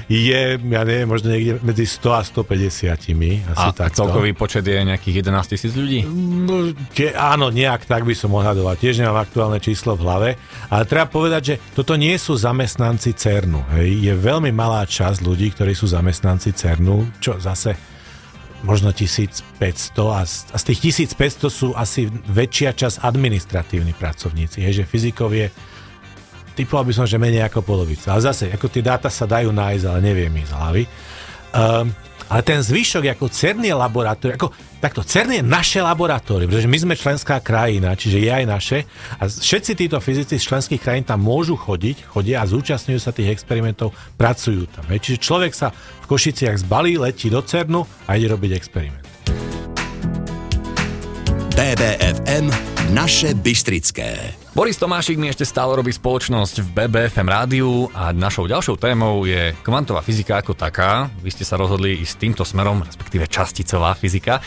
je, 0.08 0.56
ja 0.56 0.82
neviem, 0.82 1.08
možno 1.08 1.32
niekde 1.32 1.60
medzi 1.60 1.84
100 1.84 2.18
a 2.18 2.20
150. 2.24 2.88
Asi 2.88 3.68
a 3.68 3.72
takto. 3.72 4.04
celkový 4.04 4.32
počet 4.32 4.64
je 4.64 4.80
nejakých 4.80 5.26
11 5.26 5.52
tisíc 5.52 5.72
ľudí? 5.76 6.04
No, 6.08 6.72
tie, 6.96 7.12
áno, 7.12 7.52
nejak 7.52 7.84
tak 7.84 8.08
by 8.08 8.14
som 8.16 8.32
odhadoval. 8.32 8.76
Tiež 8.80 9.00
nemám 9.00 9.20
aktuálne 9.20 9.60
číslo 9.60 9.94
v 9.94 10.02
hlave. 10.04 10.28
Ale 10.72 10.88
treba 10.88 11.08
povedať, 11.08 11.42
že 11.42 11.54
toto 11.76 11.94
nie 11.94 12.16
sú 12.16 12.36
zamestnanci 12.36 13.12
CERNu. 13.12 13.64
Hej. 13.76 14.08
Je 14.08 14.12
veľmi 14.16 14.50
malá 14.54 14.88
časť 14.88 15.20
ľudí, 15.20 15.52
ktorí 15.52 15.76
sú 15.76 15.88
zamestnanci 15.90 16.56
CERNu, 16.56 17.20
čo 17.20 17.36
zase 17.36 17.76
možno 18.62 18.90
1500 18.90 19.54
a 20.10 20.26
z, 20.26 20.62
tých 20.66 21.06
1500 21.14 21.46
sú 21.46 21.68
asi 21.78 22.10
väčšia 22.10 22.74
časť 22.74 22.96
administratívni 23.06 23.94
pracovníci. 23.94 24.58
Hej, 24.64 24.82
že 24.82 24.88
fyzikov 24.88 25.30
je 25.30 25.46
typoval 26.58 26.90
by 26.90 26.92
som, 26.98 27.06
že 27.06 27.22
menej 27.22 27.46
ako 27.46 27.62
polovica. 27.62 28.10
Ale 28.10 28.26
zase, 28.26 28.50
ako 28.50 28.66
tie 28.66 28.82
dáta 28.82 29.06
sa 29.06 29.30
dajú 29.30 29.54
nájsť, 29.54 29.84
ale 29.86 29.98
neviem 30.02 30.34
ich 30.42 30.50
z 30.50 30.54
hlavy. 30.58 30.82
Um, 31.54 31.94
ale 32.28 32.44
ten 32.44 32.60
zvyšok, 32.60 33.08
ako 33.16 33.32
CERN 33.32 33.64
je 33.64 33.72
laboratórium, 33.72 34.36
ako 34.36 34.52
takto, 34.84 35.00
CERN 35.00 35.40
je 35.40 35.42
naše 35.42 35.80
laboratórium, 35.80 36.52
pretože 36.52 36.68
my 36.68 36.78
sme 36.84 36.94
členská 36.94 37.40
krajina, 37.40 37.96
čiže 37.96 38.20
je 38.20 38.28
aj 38.28 38.44
naše 38.44 38.78
a 39.16 39.24
všetci 39.24 39.72
títo 39.72 39.96
fyzici 39.96 40.36
z 40.36 40.44
členských 40.44 40.76
krajín 40.76 41.08
tam 41.08 41.24
môžu 41.24 41.56
chodiť, 41.56 42.04
chodia 42.04 42.44
a 42.44 42.48
zúčastňujú 42.50 43.00
sa 43.00 43.16
tých 43.16 43.32
experimentov, 43.32 43.96
pracujú 44.20 44.68
tam. 44.68 44.84
Hej. 44.92 45.08
Čiže 45.08 45.24
človek 45.24 45.52
sa 45.56 45.72
v 45.72 46.04
Košiciach 46.04 46.68
zbalí, 46.68 47.00
letí 47.00 47.32
do 47.32 47.40
CERNu 47.40 47.88
a 48.04 48.20
ide 48.20 48.28
robiť 48.28 48.50
experiment. 48.52 49.04
BBFM 51.56 52.52
Naše 52.92 53.34
Bystrické. 53.34 54.37
Boris 54.58 54.74
Tomášik 54.74 55.22
mi 55.22 55.30
ešte 55.30 55.46
stále 55.46 55.70
robí 55.70 55.94
spoločnosť 55.94 56.66
v 56.66 56.68
BBFM 56.74 57.30
rádiu 57.30 57.86
a 57.94 58.10
našou 58.10 58.50
ďalšou 58.50 58.74
témou 58.74 59.22
je 59.22 59.54
kvantová 59.62 60.02
fyzika 60.02 60.42
ako 60.42 60.58
taká. 60.58 61.06
Vy 61.22 61.30
ste 61.30 61.46
sa 61.46 61.54
rozhodli 61.54 62.02
ísť 62.02 62.18
týmto 62.18 62.42
smerom, 62.42 62.82
respektíve 62.82 63.30
časticová 63.30 63.94
fyzika. 63.94 64.42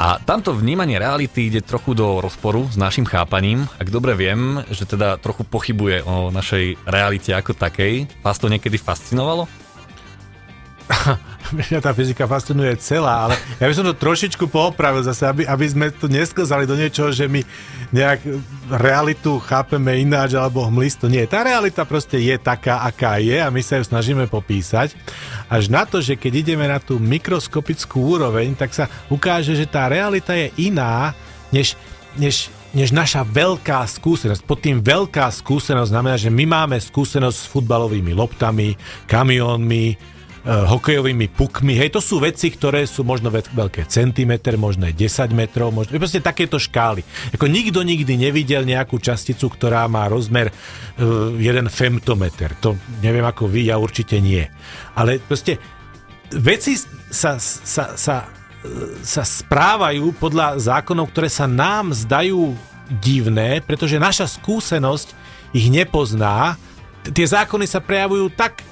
A 0.00 0.16
tamto 0.16 0.56
vnímanie 0.56 0.96
reality 0.96 1.52
ide 1.52 1.60
trochu 1.60 1.92
do 1.92 2.24
rozporu 2.24 2.72
s 2.72 2.80
našim 2.80 3.04
chápaním. 3.04 3.68
Ak 3.76 3.92
dobre 3.92 4.16
viem, 4.16 4.64
že 4.72 4.88
teda 4.88 5.20
trochu 5.20 5.44
pochybuje 5.44 6.08
o 6.08 6.32
našej 6.32 6.80
realite 6.88 7.36
ako 7.36 7.52
takej. 7.52 8.08
Vás 8.24 8.40
to 8.40 8.48
niekedy 8.48 8.80
fascinovalo? 8.80 9.44
Mňa 11.50 11.78
tá 11.82 11.90
fyzika 11.94 12.26
fascinuje 12.26 12.74
celá, 12.78 13.26
ale 13.26 13.34
ja 13.58 13.66
by 13.66 13.74
som 13.74 13.86
to 13.86 13.94
trošičku 13.94 14.46
poopravil 14.50 15.02
zase, 15.02 15.26
aby, 15.26 15.42
aby 15.46 15.66
sme 15.66 15.86
to 15.90 16.06
nesklzali 16.10 16.66
do 16.66 16.74
niečoho, 16.78 17.10
že 17.10 17.26
my 17.30 17.42
nejak 17.90 18.22
realitu 18.70 19.38
chápeme 19.42 19.98
ináč 19.98 20.38
alebo 20.38 20.66
hmlisto. 20.66 21.10
Nie, 21.10 21.26
tá 21.26 21.42
realita 21.42 21.82
proste 21.82 22.22
je 22.22 22.36
taká, 22.38 22.86
aká 22.86 23.18
je 23.18 23.38
a 23.38 23.50
my 23.50 23.62
sa 23.62 23.78
ju 23.78 23.84
snažíme 23.86 24.30
popísať. 24.30 24.94
Až 25.50 25.70
na 25.70 25.82
to, 25.82 25.98
že 25.98 26.14
keď 26.14 26.32
ideme 26.46 26.66
na 26.70 26.78
tú 26.78 27.02
mikroskopickú 27.02 28.18
úroveň, 28.18 28.54
tak 28.54 28.70
sa 28.70 28.86
ukáže, 29.10 29.58
že 29.58 29.66
tá 29.66 29.90
realita 29.90 30.34
je 30.34 30.54
iná, 30.70 31.14
než, 31.50 31.74
než 32.14 32.50
než 32.70 32.94
naša 32.94 33.26
veľká 33.26 33.82
skúsenosť. 33.82 34.46
Pod 34.46 34.62
tým 34.62 34.78
veľká 34.78 35.26
skúsenosť 35.26 35.90
znamená, 35.90 36.14
že 36.14 36.30
my 36.30 36.46
máme 36.46 36.78
skúsenosť 36.78 37.34
s 37.34 37.50
futbalovými 37.50 38.14
loptami, 38.14 38.78
kamiónmi, 39.10 39.98
uh, 39.98 40.19
hokejovými 40.44 41.28
pukmi. 41.36 41.76
Hej, 41.76 41.92
to 41.92 42.00
sú 42.00 42.16
veci, 42.16 42.48
ktoré 42.48 42.88
sú 42.88 43.04
možno 43.04 43.28
veľké 43.28 43.84
centimetr, 43.84 44.56
možno 44.56 44.88
10 44.88 44.96
metrov, 45.36 45.68
možno 45.68 46.00
proste 46.00 46.24
takéto 46.24 46.56
škály. 46.56 47.04
Ako 47.36 47.44
nikto 47.44 47.84
nikdy 47.84 48.16
nevidel 48.16 48.64
nejakú 48.64 48.96
časticu, 48.96 49.52
ktorá 49.52 49.84
má 49.84 50.08
rozmer 50.08 50.48
uh, 50.48 51.36
jeden 51.36 51.68
femtometer. 51.68 52.56
To 52.64 52.72
neviem 53.04 53.24
ako 53.24 53.52
vy, 53.52 53.68
ja 53.68 53.76
určite 53.76 54.16
nie. 54.16 54.40
Ale 54.96 55.20
proste 55.20 55.60
veci 56.32 56.80
sa, 57.12 57.36
sa, 57.36 57.92
sa, 57.92 58.16
sa 59.04 59.22
správajú 59.24 60.16
podľa 60.16 60.56
zákonov, 60.56 61.12
ktoré 61.12 61.28
sa 61.28 61.44
nám 61.44 61.92
zdajú 61.92 62.56
divné, 62.98 63.60
pretože 63.60 64.00
naša 64.00 64.26
skúsenosť 64.26 65.12
ich 65.52 65.68
nepozná. 65.68 66.56
Tie 67.04 67.28
zákony 67.28 67.68
sa 67.68 67.84
prejavujú 67.84 68.32
tak 68.32 68.64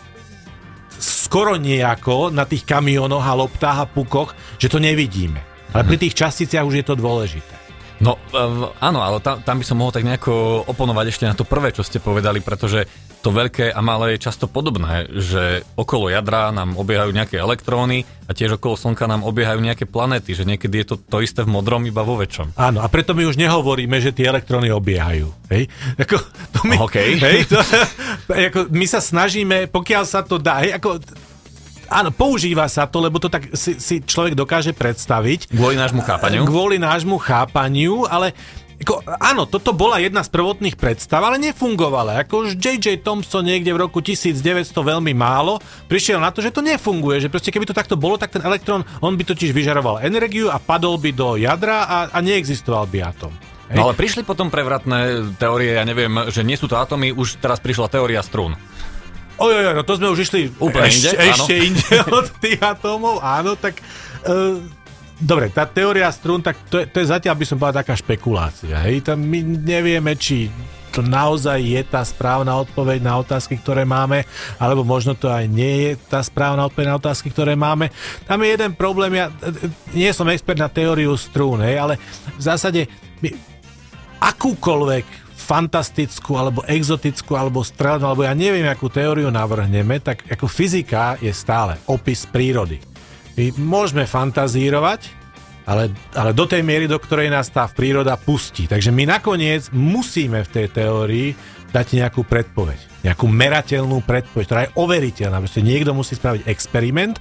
skoro 1.39 1.55
nejako 1.55 2.35
na 2.35 2.43
tých 2.43 2.67
kamionoch 2.67 3.23
a 3.23 3.39
loptách 3.39 3.79
a 3.79 3.87
pukoch, 3.87 4.35
že 4.59 4.67
to 4.67 4.83
nevidíme. 4.83 5.39
Ale 5.71 5.87
pri 5.87 5.95
tých 5.95 6.19
časticiach 6.19 6.67
už 6.67 6.83
je 6.83 6.87
to 6.91 6.99
dôležité. 6.99 7.55
No 8.03 8.19
um, 8.35 8.75
áno, 8.83 8.99
ale 8.99 9.23
tam, 9.23 9.39
tam 9.47 9.63
by 9.63 9.65
som 9.67 9.79
mohol 9.79 9.95
tak 9.95 10.03
nejako 10.03 10.67
oponovať 10.67 11.07
ešte 11.15 11.31
na 11.31 11.39
to 11.39 11.47
prvé, 11.47 11.71
čo 11.71 11.87
ste 11.87 12.03
povedali, 12.03 12.43
pretože 12.43 12.91
to 13.19 13.35
veľké 13.35 13.75
a 13.75 13.81
malé 13.83 14.15
je 14.15 14.25
často 14.31 14.47
podobné, 14.47 15.11
že 15.11 15.67
okolo 15.75 16.07
jadra 16.07 16.55
nám 16.55 16.79
obiehajú 16.79 17.11
nejaké 17.11 17.43
elektróny 17.43 18.07
a 18.27 18.31
tiež 18.31 18.63
okolo 18.63 18.79
Slnka 18.79 19.11
nám 19.11 19.27
obiehajú 19.27 19.59
nejaké 19.59 19.91
planéty, 19.91 20.39
že 20.39 20.47
niekedy 20.47 20.87
je 20.87 20.95
to 20.95 20.97
to 21.03 21.19
isté 21.19 21.43
v 21.43 21.51
modrom, 21.51 21.83
iba 21.83 22.07
vo 22.07 22.15
väčšom. 22.15 22.55
Áno, 22.55 22.79
a 22.79 22.87
preto 22.87 23.19
my 23.19 23.27
už 23.27 23.35
nehovoríme, 23.35 23.99
že 23.99 24.15
tie 24.15 24.31
elektróny 24.31 24.71
obiehajú. 24.71 25.35
Hej? 25.51 25.67
Ako, 25.99 26.17
to 26.55 26.61
my, 26.71 26.79
okay. 26.87 27.19
hej, 27.19 27.51
to, 27.51 27.59
ako, 28.55 28.71
my 28.71 28.87
sa 28.87 29.03
snažíme, 29.03 29.67
pokiaľ 29.75 30.05
sa 30.07 30.23
to 30.23 30.39
dá, 30.39 30.63
hej, 30.63 30.79
ako, 30.79 31.03
Áno, 31.89 32.13
používa 32.13 32.69
sa 32.69 32.85
to, 32.85 33.01
lebo 33.01 33.17
to 33.17 33.33
tak 33.33 33.49
si, 33.57 33.81
si 33.81 34.05
človek 34.05 34.37
dokáže 34.37 34.77
predstaviť. 34.77 35.49
Kvôli 35.53 35.81
nášmu 35.81 36.05
chápaniu? 36.05 36.45
Kvôli 36.45 36.77
nášmu 36.77 37.17
chápaniu, 37.17 38.05
ale 38.05 38.37
Ako, 38.79 39.03
áno, 39.19 39.43
toto 39.51 39.75
bola 39.75 39.99
jedna 39.99 40.23
z 40.23 40.31
prvotných 40.31 40.79
predstav, 40.79 41.19
ale 41.19 41.35
nefungovala. 41.43 42.23
Ako 42.23 42.47
už 42.47 42.63
J.J. 42.63 43.03
Thompson 43.03 43.43
niekde 43.43 43.75
v 43.75 43.83
roku 43.83 43.99
1900 43.99 44.71
veľmi 44.71 45.11
málo 45.19 45.59
prišiel 45.91 46.23
na 46.23 46.31
to, 46.31 46.39
že 46.39 46.55
to 46.55 46.63
nefunguje, 46.63 47.19
že 47.19 47.27
proste 47.27 47.51
keby 47.51 47.67
to 47.67 47.75
takto 47.75 47.99
bolo, 47.99 48.15
tak 48.15 48.31
ten 48.31 48.45
elektrón, 48.47 48.87
on 49.03 49.19
by 49.19 49.27
totiž 49.27 49.51
vyžaroval 49.51 49.99
energiu 50.07 50.47
a 50.47 50.63
padol 50.63 50.95
by 50.95 51.11
do 51.11 51.35
jadra 51.35 51.91
a, 51.91 51.99
a 52.15 52.19
neexistoval 52.23 52.87
by 52.87 53.03
atom. 53.03 53.35
Hej. 53.67 53.83
No 53.83 53.91
ale 53.91 53.99
prišli 53.99 54.23
potom 54.23 54.47
prevratné 54.47 55.35
teórie, 55.37 55.75
ja 55.75 55.83
neviem, 55.83 56.31
že 56.31 56.47
nie 56.47 56.55
sú 56.55 56.71
to 56.71 56.79
atómy, 56.79 57.11
už 57.11 57.43
teraz 57.43 57.59
prišla 57.59 57.91
teória 57.91 58.23
strún. 58.23 58.55
Ojoj, 59.39 59.75
no 59.75 59.83
to 59.87 59.95
sme 59.95 60.11
už 60.11 60.27
išli 60.27 60.51
úplne 60.59 60.91
inde, 60.91 61.11
ešte 61.15 61.55
inde 61.55 61.95
od 62.19 62.27
tých 62.43 62.59
atómov, 62.59 63.23
áno, 63.23 63.55
tak... 63.55 63.79
Uh, 64.27 64.59
dobre, 65.19 65.51
tá 65.51 65.67
teória 65.67 66.11
strún, 66.11 66.43
tak 66.43 66.59
to 66.67 66.83
je, 66.83 66.91
to 66.91 67.03
je 67.03 67.07
zatiaľ 67.11 67.35
by 67.39 67.47
som 67.47 67.59
povedal 67.59 67.87
taká 67.87 67.95
špekulácia. 67.95 68.83
Hej? 68.87 69.07
Tam 69.07 69.19
my 69.23 69.39
nevieme, 69.43 70.19
či 70.19 70.51
to 70.91 71.05
naozaj 71.05 71.63
je 71.63 71.83
tá 71.87 72.03
správna 72.03 72.59
odpoveď 72.59 72.99
na 72.99 73.15
otázky, 73.23 73.61
ktoré 73.61 73.87
máme, 73.87 74.27
alebo 74.59 74.83
možno 74.83 75.15
to 75.15 75.31
aj 75.31 75.47
nie 75.47 75.87
je 75.87 75.93
tá 76.11 76.19
správna 76.25 76.67
odpoveď 76.67 76.87
na 76.91 76.99
otázky, 76.99 77.31
ktoré 77.31 77.55
máme. 77.55 77.95
Tam 78.27 78.43
je 78.43 78.49
jeden 78.51 78.73
problém, 78.75 79.15
ja 79.15 79.31
nie 79.95 80.11
som 80.11 80.27
expert 80.27 80.59
na 80.59 80.67
teóriu 80.67 81.15
strún, 81.15 81.63
hej, 81.63 81.79
ale 81.79 81.95
v 82.35 82.43
zásade 82.43 82.91
my, 83.23 83.31
akúkoľvek 84.19 85.28
fantastickú, 85.49 86.37
alebo 86.37 86.61
exotickú, 86.69 87.33
alebo 87.33 87.65
strelnú, 87.65 88.05
alebo 88.05 88.29
ja 88.29 88.37
neviem, 88.37 88.69
akú 88.69 88.93
teóriu 88.93 89.33
navrhneme, 89.33 89.97
tak 90.05 90.29
ako 90.29 90.45
fyzika 90.45 91.17
je 91.25 91.33
stále 91.33 91.81
opis 91.89 92.29
prírody. 92.29 92.77
My 93.33 93.57
môžeme 93.57 94.05
fantazírovať, 94.05 95.09
ale, 95.65 95.89
ale 96.13 96.37
do 96.37 96.45
tej 96.45 96.61
miery, 96.61 96.85
do 96.85 97.01
ktorej 97.01 97.33
nás 97.33 97.49
tá 97.49 97.65
príroda 97.65 98.21
pustí. 98.21 98.69
Takže 98.69 98.93
my 98.93 99.09
nakoniec 99.09 99.73
musíme 99.73 100.45
v 100.45 100.53
tej 100.53 100.67
teórii 100.69 101.33
dať 101.73 101.87
nejakú 101.97 102.25
predpoveď. 102.29 103.05
Nejakú 103.05 103.29
merateľnú 103.29 104.05
predpoveď, 104.05 104.45
ktorá 104.45 104.61
je 104.69 104.75
overiteľná. 104.77 105.41
Proste 105.45 105.65
niekto 105.65 105.93
musí 105.93 106.17
spraviť 106.17 106.49
experiment 106.49 107.21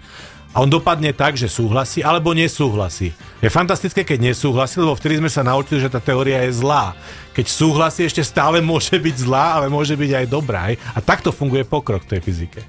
a 0.58 0.66
on 0.66 0.74
dopadne 0.74 1.14
tak, 1.14 1.38
že 1.38 1.46
súhlasí 1.46 2.02
alebo 2.02 2.34
nesúhlasí. 2.34 3.14
Je 3.38 3.46
fantastické, 3.46 4.02
keď 4.02 4.34
nesúhlasí, 4.34 4.82
lebo 4.82 4.98
vtedy 4.98 5.22
sme 5.22 5.30
sa 5.30 5.46
naučili, 5.46 5.86
že 5.86 5.94
tá 5.94 6.02
teória 6.02 6.42
je 6.50 6.58
zlá. 6.58 6.98
Keď 7.38 7.46
súhlasí, 7.46 8.10
ešte 8.10 8.26
stále 8.26 8.58
môže 8.58 8.98
byť 8.98 9.16
zlá, 9.22 9.62
ale 9.62 9.70
môže 9.70 9.94
byť 9.94 10.12
aj 10.18 10.26
dobrá. 10.26 10.74
A 10.74 10.98
takto 10.98 11.30
funguje 11.30 11.62
pokrok 11.62 12.10
v 12.10 12.18
tej 12.18 12.22
fyzike. 12.26 12.66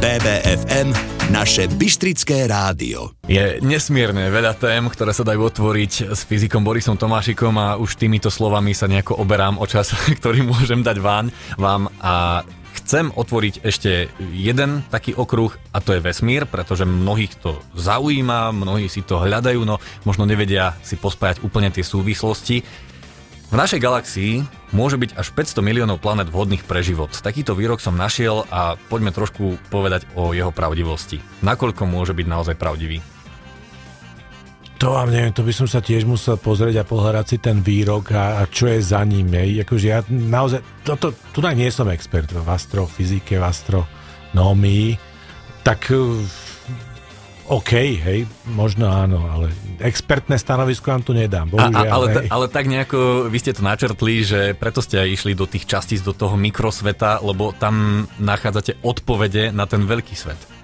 BBFM, 0.00 0.96
naše 1.28 1.68
Bystrické 1.68 2.48
rádio. 2.48 3.12
Je 3.28 3.58
nesmierne 3.60 4.30
veľa 4.32 4.56
tém, 4.56 4.88
ktoré 4.88 5.12
sa 5.12 5.26
dajú 5.26 5.52
otvoriť 5.52 6.16
s 6.16 6.24
fyzikom 6.24 6.62
Borisom 6.62 6.94
Tomášikom 6.94 7.52
a 7.58 7.76
už 7.76 7.98
týmito 7.98 8.32
slovami 8.32 8.70
sa 8.70 8.88
nejako 8.88 9.18
oberám 9.18 9.60
o 9.60 9.66
čas, 9.68 9.92
ktorý 10.22 10.48
môžem 10.48 10.80
dať 10.80 10.96
vám, 11.02 11.28
vám 11.60 11.92
a 12.00 12.46
chcem 12.86 13.10
otvoriť 13.10 13.66
ešte 13.66 14.06
jeden 14.30 14.86
taký 14.94 15.10
okruh 15.18 15.50
a 15.74 15.82
to 15.82 15.98
je 15.98 16.04
vesmír, 16.06 16.46
pretože 16.46 16.86
mnohých 16.86 17.34
to 17.42 17.58
zaujíma, 17.74 18.54
mnohí 18.54 18.86
si 18.86 19.02
to 19.02 19.18
hľadajú, 19.18 19.66
no 19.66 19.82
možno 20.06 20.22
nevedia 20.22 20.78
si 20.86 20.94
pospájať 20.94 21.42
úplne 21.42 21.74
tie 21.74 21.82
súvislosti. 21.82 22.62
V 23.50 23.54
našej 23.54 23.82
galaxii 23.82 24.32
môže 24.70 25.02
byť 25.02 25.18
až 25.18 25.34
500 25.34 25.66
miliónov 25.66 25.98
planet 25.98 26.30
vhodných 26.30 26.62
pre 26.62 26.82
život. 26.86 27.10
Takýto 27.10 27.58
výrok 27.58 27.82
som 27.82 27.98
našiel 27.98 28.46
a 28.54 28.78
poďme 28.86 29.10
trošku 29.10 29.58
povedať 29.66 30.06
o 30.14 30.30
jeho 30.30 30.54
pravdivosti. 30.54 31.18
Nakoľko 31.42 31.90
môže 31.90 32.14
byť 32.14 32.26
naozaj 32.26 32.54
pravdivý? 32.54 33.02
To 34.76 34.92
vám 34.92 35.08
neviem, 35.08 35.32
to 35.32 35.40
by 35.40 35.56
som 35.56 35.64
sa 35.64 35.80
tiež 35.80 36.04
musel 36.04 36.36
pozrieť 36.36 36.84
a 36.84 36.88
pohľadať 36.88 37.24
si 37.24 37.36
ten 37.40 37.64
výrok 37.64 38.12
a, 38.12 38.40
a 38.40 38.42
čo 38.44 38.68
je 38.68 38.84
za 38.84 39.00
ním. 39.08 39.32
Hej. 39.32 39.64
Akože 39.64 39.86
ja 39.88 40.04
naozaj, 40.12 40.60
toto, 40.84 41.16
tu 41.32 41.40
tak 41.40 41.56
nie 41.56 41.72
som 41.72 41.88
expert 41.88 42.28
v 42.28 42.44
astrofyzike, 42.44 43.40
v 43.40 43.44
astronómii, 43.48 45.00
tak 45.64 45.88
eh, 45.96 45.96
OK, 47.46 47.72
hej, 48.02 48.26
možno 48.52 48.90
áno, 48.90 49.22
ale 49.30 49.54
expertné 49.78 50.34
stanovisko 50.34 50.90
vám 50.90 51.02
tu 51.06 51.14
nedám, 51.14 51.46
bohužiaľ. 51.46 51.72
A, 51.72 51.86
a, 51.86 51.94
ale, 51.94 52.06
ale 52.26 52.46
tak 52.50 52.66
nejako, 52.66 53.30
vy 53.30 53.38
ste 53.38 53.54
to 53.54 53.62
načrtli, 53.62 54.26
že 54.26 54.52
preto 54.58 54.82
ste 54.82 54.98
aj 54.98 55.08
išli 55.08 55.32
do 55.38 55.46
tých 55.46 55.64
častíc, 55.64 56.02
do 56.02 56.10
toho 56.10 56.34
mikrosveta, 56.34 57.22
lebo 57.22 57.54
tam 57.54 58.04
nachádzate 58.18 58.82
odpovede 58.82 59.54
na 59.54 59.64
ten 59.64 59.86
veľký 59.86 60.18
svet. 60.18 60.55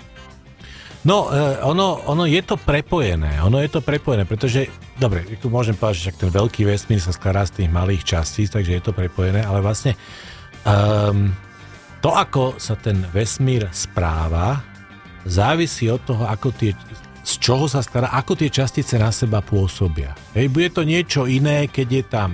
No, 1.02 1.26
eh, 1.34 1.58
ono, 1.66 1.98
ono 2.06 2.24
je 2.30 2.38
to 2.46 2.54
prepojené, 2.54 3.42
ono 3.42 3.58
je 3.58 3.66
to 3.66 3.82
prepojené, 3.82 4.22
pretože, 4.22 4.70
dobre, 5.02 5.26
môžem 5.50 5.74
povedať, 5.74 6.14
že 6.14 6.14
ten 6.14 6.30
veľký 6.30 6.62
vesmír 6.62 7.02
sa 7.02 7.10
skladá 7.10 7.42
z 7.42 7.62
tých 7.62 7.70
malých 7.74 8.06
častíc, 8.06 8.54
takže 8.54 8.78
je 8.78 8.82
to 8.82 8.94
prepojené, 8.94 9.42
ale 9.42 9.58
vlastne 9.58 9.98
um, 10.62 11.34
to, 11.98 12.14
ako 12.14 12.54
sa 12.62 12.78
ten 12.78 13.02
vesmír 13.10 13.66
správa, 13.74 14.62
závisí 15.26 15.90
od 15.90 16.06
toho, 16.06 16.22
ako 16.22 16.54
tie, 16.54 16.70
z 17.26 17.34
čoho 17.42 17.66
sa 17.66 17.82
skladá, 17.82 18.14
ako 18.14 18.38
tie 18.38 18.50
častice 18.50 18.94
na 18.94 19.10
seba 19.10 19.42
pôsobia. 19.42 20.14
Hej, 20.38 20.54
bude 20.54 20.70
to 20.70 20.86
niečo 20.86 21.26
iné, 21.26 21.66
keď 21.66 21.88
je 21.90 22.04
tam 22.06 22.30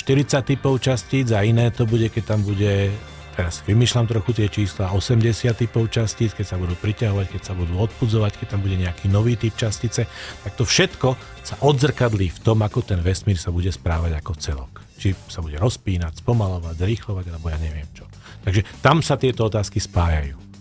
40 0.00 0.48
typov 0.48 0.80
častíc 0.80 1.28
a 1.36 1.44
iné 1.44 1.68
to 1.68 1.84
bude, 1.84 2.08
keď 2.08 2.36
tam 2.36 2.40
bude 2.40 2.88
teraz 3.32 3.64
vymýšľam 3.64 4.06
trochu 4.06 4.30
tie 4.36 4.46
čísla, 4.52 4.92
80 4.92 5.56
typov 5.56 5.88
častíc, 5.88 6.36
keď 6.36 6.46
sa 6.52 6.56
budú 6.60 6.76
priťahovať, 6.76 7.26
keď 7.32 7.42
sa 7.42 7.56
budú 7.56 7.80
odpudzovať, 7.80 8.38
keď 8.38 8.46
tam 8.56 8.60
bude 8.60 8.76
nejaký 8.76 9.08
nový 9.08 9.40
typ 9.40 9.56
častice, 9.56 10.04
tak 10.44 10.52
to 10.54 10.68
všetko 10.68 11.16
sa 11.42 11.56
odzrkadlí 11.64 12.28
v 12.28 12.40
tom, 12.44 12.60
ako 12.60 12.84
ten 12.84 13.00
vesmír 13.00 13.40
sa 13.40 13.50
bude 13.50 13.72
správať 13.72 14.20
ako 14.20 14.32
celok. 14.36 14.72
Či 15.00 15.16
sa 15.26 15.42
bude 15.42 15.58
rozpínať, 15.58 16.22
spomalovať, 16.22 16.78
zrýchlovať, 16.78 17.32
alebo 17.32 17.50
ja 17.50 17.58
neviem 17.58 17.88
čo. 17.96 18.06
Takže 18.44 18.62
tam 18.84 19.00
sa 19.00 19.18
tieto 19.18 19.48
otázky 19.48 19.80
spájajú 19.82 20.51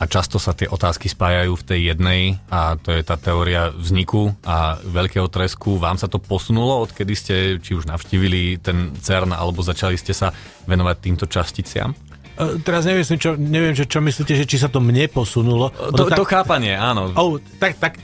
a 0.00 0.08
často 0.08 0.40
sa 0.40 0.56
tie 0.56 0.64
otázky 0.64 1.12
spájajú 1.12 1.60
v 1.60 1.66
tej 1.68 1.80
jednej 1.92 2.40
a 2.48 2.80
to 2.80 2.88
je 2.88 3.04
tá 3.04 3.20
teória 3.20 3.68
vzniku 3.68 4.32
a 4.48 4.80
veľkého 4.80 5.28
tresku. 5.28 5.76
Vám 5.76 6.00
sa 6.00 6.08
to 6.08 6.16
posunulo, 6.16 6.80
odkedy 6.88 7.12
ste 7.12 7.34
či 7.60 7.76
už 7.76 7.84
navštívili 7.84 8.56
ten 8.64 8.96
CERN 8.96 9.36
alebo 9.36 9.60
začali 9.60 10.00
ste 10.00 10.16
sa 10.16 10.32
venovať 10.64 10.96
týmto 11.04 11.28
časticiam? 11.28 11.92
Uh, 12.40 12.56
teraz 12.64 12.88
neviem, 12.88 13.04
čo, 13.04 13.36
neviem 13.36 13.76
že 13.76 13.84
čo 13.84 14.00
myslíte, 14.00 14.32
že 14.32 14.48
či 14.48 14.56
sa 14.56 14.72
to 14.72 14.80
mne 14.80 15.04
posunulo. 15.12 15.68
To, 15.92 16.08
tak, 16.08 16.16
to 16.16 16.24
chápanie, 16.24 16.72
áno. 16.72 17.12
Oh, 17.12 17.36
tak, 17.60 17.76
tak, 17.76 18.00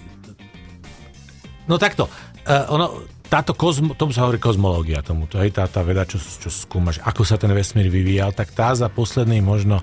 no 1.65 1.81
takto. 1.81 2.13
Uh, 2.45 2.77
ono, 2.77 2.87
táto 3.33 3.57
kozmo, 3.57 3.97
tomu 3.97 4.13
sa 4.13 4.29
hovorí 4.29 4.37
kozmológia 4.37 5.01
tomuto, 5.01 5.41
hej, 5.41 5.51
tá, 5.51 5.65
tá 5.65 5.81
veda, 5.81 6.05
čo, 6.05 6.21
čo 6.21 6.53
skúma, 6.53 6.93
že 6.93 7.01
ako 7.03 7.25
sa 7.25 7.41
ten 7.41 7.51
vesmír 7.57 7.89
vyvíjal, 7.89 8.37
tak 8.37 8.53
tá 8.53 8.77
za 8.77 8.93
posledný 8.93 9.41
možno 9.41 9.81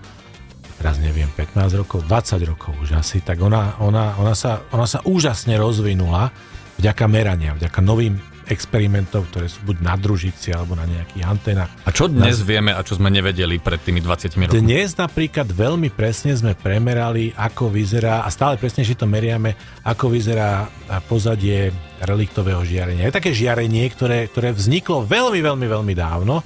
teraz 0.84 1.00
neviem, 1.00 1.32
15 1.32 1.80
rokov, 1.80 2.04
20 2.12 2.44
rokov 2.44 2.76
už 2.84 3.00
asi, 3.00 3.24
tak 3.24 3.40
ona, 3.40 3.80
ona, 3.80 4.20
ona, 4.20 4.36
sa, 4.36 4.68
ona 4.76 4.84
sa 4.84 5.00
úžasne 5.08 5.56
rozvinula 5.56 6.28
vďaka 6.76 7.08
merania, 7.08 7.56
vďaka 7.56 7.80
novým 7.80 8.20
experimentov, 8.52 9.32
ktoré 9.32 9.48
sú 9.48 9.64
buď 9.64 9.80
na 9.80 9.96
družici 9.96 10.52
alebo 10.52 10.76
na 10.76 10.84
nejakých 10.84 11.24
antenách. 11.24 11.72
A 11.88 11.96
čo 11.96 12.12
dnes 12.12 12.44
na... 12.44 12.44
vieme 12.44 12.72
a 12.76 12.84
čo 12.84 13.00
sme 13.00 13.08
nevedeli 13.08 13.64
pred 13.64 13.80
tými 13.80 14.04
20 14.04 14.36
rokmi? 14.36 14.60
Dnes 14.60 15.00
napríklad 15.00 15.48
veľmi 15.48 15.88
presne 15.88 16.36
sme 16.36 16.52
premerali, 16.52 17.32
ako 17.32 17.72
vyzerá, 17.72 18.28
a 18.28 18.28
stále 18.28 18.60
presnejšie 18.60 19.00
to 19.00 19.08
meriame, 19.08 19.56
ako 19.88 20.12
vyzerá 20.12 20.68
pozadie 21.08 21.72
reliktového 22.04 22.60
žiarenia. 22.68 23.08
Je 23.08 23.16
také 23.16 23.32
žiarenie, 23.32 23.88
ktoré, 23.88 24.28
ktoré 24.28 24.52
vzniklo 24.52 25.08
veľmi, 25.08 25.40
veľmi, 25.40 25.64
veľmi 25.64 25.94
dávno, 25.96 26.44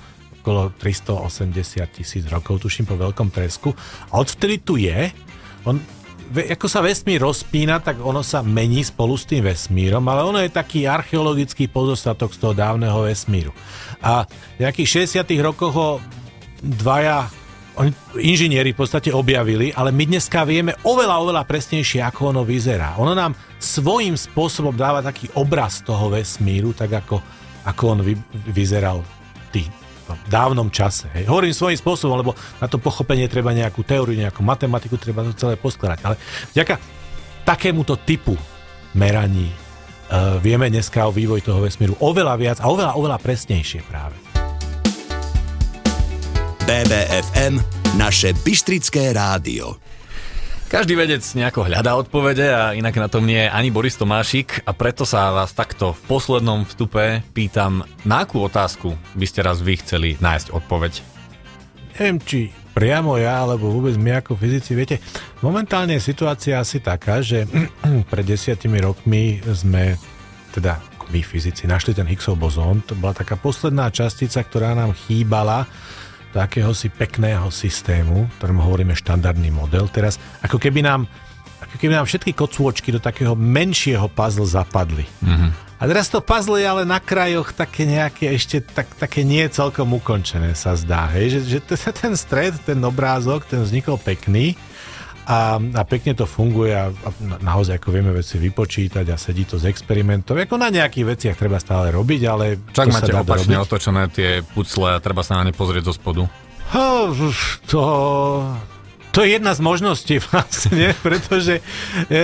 okolo 0.47 0.71
380 0.79 1.91
tisíc 1.91 2.23
rokov, 2.31 2.63
tuším 2.63 2.87
po 2.87 2.95
veľkom 2.95 3.27
tresku. 3.35 3.75
A 4.15 4.23
odvtedy 4.23 4.63
tu 4.63 4.79
je, 4.79 5.11
on, 5.67 5.75
ako 6.31 6.71
sa 6.71 6.79
vesmír 6.79 7.19
rozpína, 7.19 7.83
tak 7.83 7.99
ono 7.99 8.23
sa 8.23 8.39
mení 8.39 8.79
spolu 8.79 9.19
s 9.19 9.27
tým 9.27 9.43
vesmírom, 9.43 9.99
ale 10.07 10.23
ono 10.23 10.39
je 10.39 10.47
taký 10.47 10.87
archeologický 10.87 11.67
pozostatok 11.67 12.31
z 12.31 12.39
toho 12.39 12.55
dávneho 12.55 13.03
vesmíru. 13.03 13.51
A 13.99 14.23
v 14.55 14.63
nejakých 14.63 15.11
60 15.11 15.27
rokoch 15.43 15.75
ho 15.75 15.89
dvaja 16.63 17.27
oni, 17.75 17.91
inžinieri 18.15 18.71
v 18.71 18.79
podstate 18.79 19.11
objavili, 19.11 19.75
ale 19.75 19.91
my 19.91 20.07
dneska 20.07 20.47
vieme 20.47 20.79
oveľa, 20.87 21.27
oveľa 21.27 21.43
presnejšie, 21.43 22.07
ako 22.07 22.31
ono 22.31 22.47
vyzerá. 22.47 22.95
Ono 23.03 23.11
nám 23.11 23.35
svojím 23.59 24.15
spôsobom 24.15 24.71
dáva 24.79 25.03
taký 25.03 25.27
obraz 25.35 25.83
toho 25.83 26.07
vesmíru, 26.07 26.71
tak 26.71 27.03
ako, 27.03 27.19
ako 27.67 27.83
on 27.83 27.99
vy, 27.99 28.15
vyzeral 28.47 29.03
tých 29.51 29.67
v 30.13 30.29
dávnom 30.31 30.71
čase. 30.71 31.11
Hej. 31.11 31.27
Hovorím 31.27 31.51
svojím 31.51 31.79
spôsobom, 31.81 32.15
lebo 32.15 32.31
na 32.61 32.67
to 32.69 32.79
pochopenie 32.79 33.27
treba 33.27 33.51
nejakú 33.51 33.83
teóriu, 33.83 34.15
nejakú 34.15 34.45
matematiku, 34.45 34.95
treba 34.95 35.25
to 35.25 35.35
celé 35.35 35.59
poskladať. 35.59 35.99
Ale 36.05 36.15
vďaka 36.53 36.75
takémuto 37.43 37.99
typu 37.99 38.35
meraní 38.95 39.49
uh, 39.51 40.37
vieme 40.43 40.67
dneska 40.67 41.07
o 41.07 41.15
vývoj 41.15 41.43
toho 41.43 41.63
vesmíru 41.63 41.95
oveľa 42.03 42.35
viac 42.35 42.57
a 42.59 42.67
oveľa, 42.67 42.93
oveľa 42.99 43.17
presnejšie 43.23 43.81
práve. 43.87 44.15
BBFM, 46.67 47.63
naše 47.95 48.35
Bystrické 48.43 49.15
rádio. 49.15 49.86
Každý 50.67 50.99
vedec 50.99 51.23
nejako 51.23 51.63
hľadá 51.63 51.95
odpovede 51.95 52.43
a 52.51 52.75
inak 52.75 52.99
na 52.99 53.07
tom 53.07 53.23
nie 53.23 53.39
je 53.39 53.47
ani 53.47 53.71
Boris 53.71 53.95
Tomášik 53.95 54.67
a 54.67 54.75
preto 54.75 55.07
sa 55.07 55.31
vás 55.31 55.55
takto 55.55 55.95
v 55.95 56.01
poslednom 56.11 56.67
vstupe 56.67 57.23
pýtam, 57.31 57.87
na 58.03 58.27
akú 58.27 58.43
otázku 58.43 58.91
by 59.15 59.23
ste 59.23 59.47
raz 59.47 59.63
vy 59.63 59.79
chceli 59.79 60.19
nájsť 60.19 60.51
odpoveď? 60.51 60.99
Neviem, 61.95 62.19
či 62.19 62.39
priamo 62.75 63.15
ja, 63.15 63.47
alebo 63.47 63.71
vôbec 63.71 63.95
my 63.95 64.19
ako 64.19 64.35
fyzici, 64.35 64.75
viete, 64.75 64.99
momentálne 65.39 65.95
je 65.95 66.03
situácia 66.03 66.59
asi 66.59 66.83
taká, 66.83 67.23
že 67.23 67.47
pred 68.11 68.27
desiatimi 68.27 68.83
rokmi 68.83 69.39
sme, 69.47 69.95
teda 70.51 70.83
my 71.15 71.23
fyzici, 71.23 71.63
našli 71.63 71.95
ten 71.95 72.11
Higgsov 72.11 72.35
bozón, 72.35 72.83
to 72.83 72.91
bola 72.99 73.15
taká 73.15 73.39
posledná 73.39 73.87
častica, 73.87 74.43
ktorá 74.43 74.75
nám 74.75 74.91
chýbala 75.07 75.63
do 76.31 76.37
akéhosi 76.43 76.91
pekného 76.91 77.47
systému, 77.51 78.27
ktorému 78.39 78.61
hovoríme 78.63 78.93
štandardný 78.93 79.51
model. 79.51 79.87
Teraz 79.87 80.19
ako 80.43 80.59
keby 80.59 80.83
nám, 80.83 81.07
ako 81.63 81.75
keby 81.79 81.93
nám 81.95 82.05
všetky 82.05 82.35
kocôčky 82.35 82.91
do 82.91 82.99
takého 82.99 83.33
menšieho 83.33 84.11
puzzle 84.11 84.47
zapadli. 84.47 85.07
Mm-hmm. 85.23 85.67
A 85.77 85.83
teraz 85.85 86.09
to 86.09 86.25
puzzle 86.25 86.57
je 86.57 86.65
ale 86.65 86.89
na 86.89 86.97
krajoch 86.97 87.53
také 87.53 87.85
nejaké 87.85 88.33
ešte 88.33 88.65
tak, 88.65 88.89
také 88.97 89.21
nie 89.21 89.45
celkom 89.45 89.93
ukončené 89.93 90.57
sa 90.57 90.73
zdá. 90.73 91.05
Hej? 91.13 91.37
Že, 91.37 91.39
že 91.45 91.59
ten 92.01 92.13
stred, 92.17 92.57
ten 92.65 92.81
obrázok, 92.81 93.45
ten 93.45 93.61
vznikol 93.61 94.01
pekný, 94.01 94.57
a, 95.27 95.59
a 95.59 95.81
pekne 95.83 96.15
to 96.15 96.23
funguje 96.23 96.71
a, 96.71 96.87
a 96.87 97.09
naozaj 97.43 97.83
ako 97.83 97.91
vieme 97.91 98.15
veci 98.15 98.39
vypočítať 98.39 99.03
a 99.11 99.19
sedí 99.19 99.43
to 99.43 99.59
z 99.59 99.67
experimentov. 99.67 100.39
Ako 100.39 100.55
na 100.55 100.71
nejakých 100.71 101.03
veciach 101.03 101.35
treba 101.35 101.59
stále 101.59 101.91
robiť, 101.91 102.21
ale 102.23 102.55
Čak 102.71 102.95
máte 102.95 103.11
opačne 103.11 103.59
robiť. 103.59 103.67
otočené 103.67 104.03
tie 104.07 104.39
pucle 104.55 104.87
a 104.87 105.03
treba 105.03 105.27
sa 105.27 105.43
na 105.43 105.51
ne 105.51 105.51
pozrieť 105.51 105.91
zo 105.91 105.93
spodu. 105.99 106.23
To, 107.67 107.83
to 109.11 109.19
je 109.25 109.35
jedna 109.35 109.51
z 109.51 109.59
možností 109.59 110.15
vlastne, 110.31 110.95
pretože 111.03 111.59
e, 112.07 112.21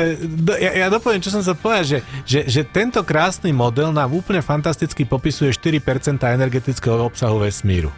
ja, 0.63 0.71
ja 0.83 0.87
dopoviem, 0.87 1.19
čo 1.19 1.35
som 1.35 1.43
sa 1.43 1.59
povedal, 1.59 1.83
že, 1.83 1.99
že, 2.23 2.39
že 2.47 2.61
tento 2.63 3.03
krásny 3.03 3.51
model 3.51 3.91
nám 3.91 4.15
úplne 4.15 4.39
fantasticky 4.39 5.03
popisuje 5.03 5.51
4% 5.51 6.23
energetického 6.23 7.03
obsahu 7.03 7.43
vesmíru. 7.43 7.91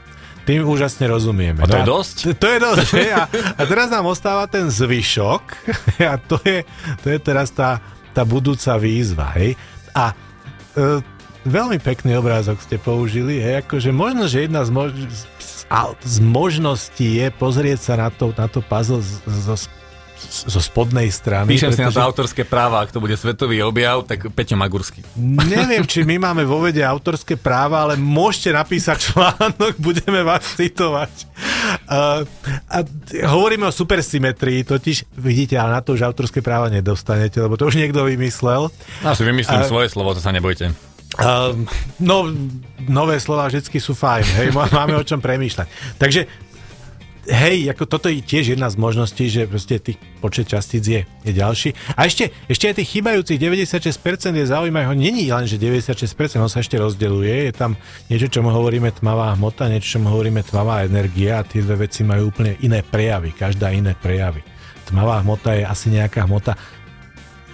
Tým 0.45 0.61
úžasne 0.61 1.09
rozumieme. 1.09 1.61
A 1.61 1.65
to 1.65 1.81
je 1.81 1.89
dosť? 1.89 2.15
To, 2.21 2.29
to 2.37 2.47
je 2.53 2.59
dosť, 2.61 2.85
že? 2.85 3.03
A, 3.09 3.25
a 3.57 3.61
teraz 3.65 3.89
nám 3.89 4.05
ostáva 4.05 4.45
ten 4.45 4.69
zvyšok 4.69 5.43
a 6.13 6.15
to 6.21 6.37
je, 6.45 6.61
to 7.01 7.07
je 7.09 7.17
teraz 7.17 7.49
tá, 7.49 7.81
tá 8.13 8.21
budúca 8.21 8.77
výzva, 8.77 9.33
hej? 9.33 9.57
A 9.97 10.13
e, 10.77 11.01
veľmi 11.49 11.81
pekný 11.81 12.13
obrázok 12.21 12.61
ste 12.61 12.77
použili, 12.77 13.41
hej? 13.41 13.65
Akože 13.65 13.89
možno, 13.89 14.29
že 14.29 14.45
jedna 14.45 14.61
z, 14.61 14.69
mož- 14.69 15.09
z, 15.09 15.65
z 16.05 16.17
možností 16.21 17.25
je 17.25 17.27
pozrieť 17.33 17.79
sa 17.81 17.93
na 17.97 18.09
to, 18.13 18.29
na 18.37 18.45
to 18.45 18.61
puzzle 18.61 19.01
z, 19.01 19.25
z, 19.25 19.65
zo 20.23 20.59
spodnej 20.63 21.11
strany. 21.11 21.51
Píšem 21.51 21.71
pretože... 21.71 21.83
si 21.83 21.87
na 21.87 21.91
to 21.91 22.01
autorské 22.01 22.43
práva, 22.47 22.81
ak 22.81 22.91
to 22.91 23.03
bude 23.03 23.13
svetový 23.15 23.61
objav, 23.61 24.07
tak 24.07 24.31
Peťo 24.31 24.55
Magurský. 24.55 25.03
Neviem, 25.19 25.83
či 25.83 26.07
my 26.07 26.17
máme 26.19 26.47
vo 26.47 26.63
vede 26.63 26.81
autorské 26.81 27.35
práva, 27.35 27.83
ale 27.85 27.99
môžete 27.99 28.55
napísať 28.55 29.11
článok, 29.11 29.73
budeme 29.87 30.23
vás 30.23 30.43
citovať. 30.55 31.13
Uh, 31.85 32.23
a 32.71 32.77
hovoríme 33.29 33.67
o 33.67 33.73
supersymetrii, 33.73 34.63
totiž 34.63 35.17
vidíte, 35.19 35.59
ale 35.59 35.77
na 35.77 35.81
to 35.83 35.93
už 35.93 36.05
autorské 36.05 36.39
práva 36.39 36.71
nedostanete, 36.71 37.41
lebo 37.41 37.59
to 37.59 37.67
už 37.67 37.75
niekto 37.77 38.05
vymyslel. 38.05 38.71
Ja 39.03 39.13
si 39.13 39.23
vymyslím 39.25 39.61
uh, 39.61 39.69
svoje 39.69 39.87
slovo, 39.91 40.15
to 40.15 40.21
sa 40.21 40.31
nebojte. 40.31 40.71
Uh, 41.15 41.55
no, 42.03 42.27
nové 42.91 43.23
slova 43.23 43.47
vždy 43.47 43.79
sú 43.79 43.95
fajn, 43.95 44.25
hej, 44.35 44.47
máme 44.51 44.99
o 44.99 45.03
čom 45.07 45.23
premýšľať. 45.23 45.95
Takže 45.95 46.44
hej, 47.25 47.69
ako 47.73 47.89
toto 47.89 48.07
je 48.07 48.21
tiež 48.21 48.53
jedna 48.53 48.69
z 48.69 48.77
možností, 48.77 49.29
že 49.29 49.49
proste 49.49 49.81
tých 49.81 49.97
počet 50.21 50.49
častíc 50.49 50.83
je, 50.85 51.01
je 51.03 51.31
ďalší. 51.33 51.73
A 51.97 52.05
ešte, 52.05 52.29
ešte 52.45 52.69
aj 52.69 52.75
tých 52.81 52.89
chýbajúcich 52.97 53.37
96% 53.41 54.37
je 54.37 54.45
zaujímavé, 54.45 54.85
ho 54.85 54.95
není 54.95 55.29
len, 55.29 55.45
že 55.49 55.57
96%, 55.57 56.37
on 56.41 56.51
sa 56.51 56.61
ešte 56.61 56.77
rozdeluje, 56.77 57.49
je 57.49 57.53
tam 57.53 57.73
niečo, 58.09 58.29
čo 58.29 58.45
mu 58.45 58.53
hovoríme 58.53 58.93
tmavá 58.93 59.33
hmota, 59.33 59.69
niečo, 59.69 59.97
čo 59.97 59.99
mu 60.01 60.13
hovoríme 60.13 60.45
tmavá 60.45 60.85
energia 60.85 61.41
a 61.41 61.47
tie 61.47 61.65
dve 61.65 61.89
veci 61.89 62.05
majú 62.05 62.29
úplne 62.29 62.57
iné 62.61 62.85
prejavy, 62.85 63.33
každá 63.33 63.73
iné 63.73 63.97
prejavy. 63.97 64.45
Tmavá 64.85 65.25
hmota 65.25 65.57
je 65.57 65.65
asi 65.65 65.89
nejaká 65.89 66.29
hmota 66.29 66.53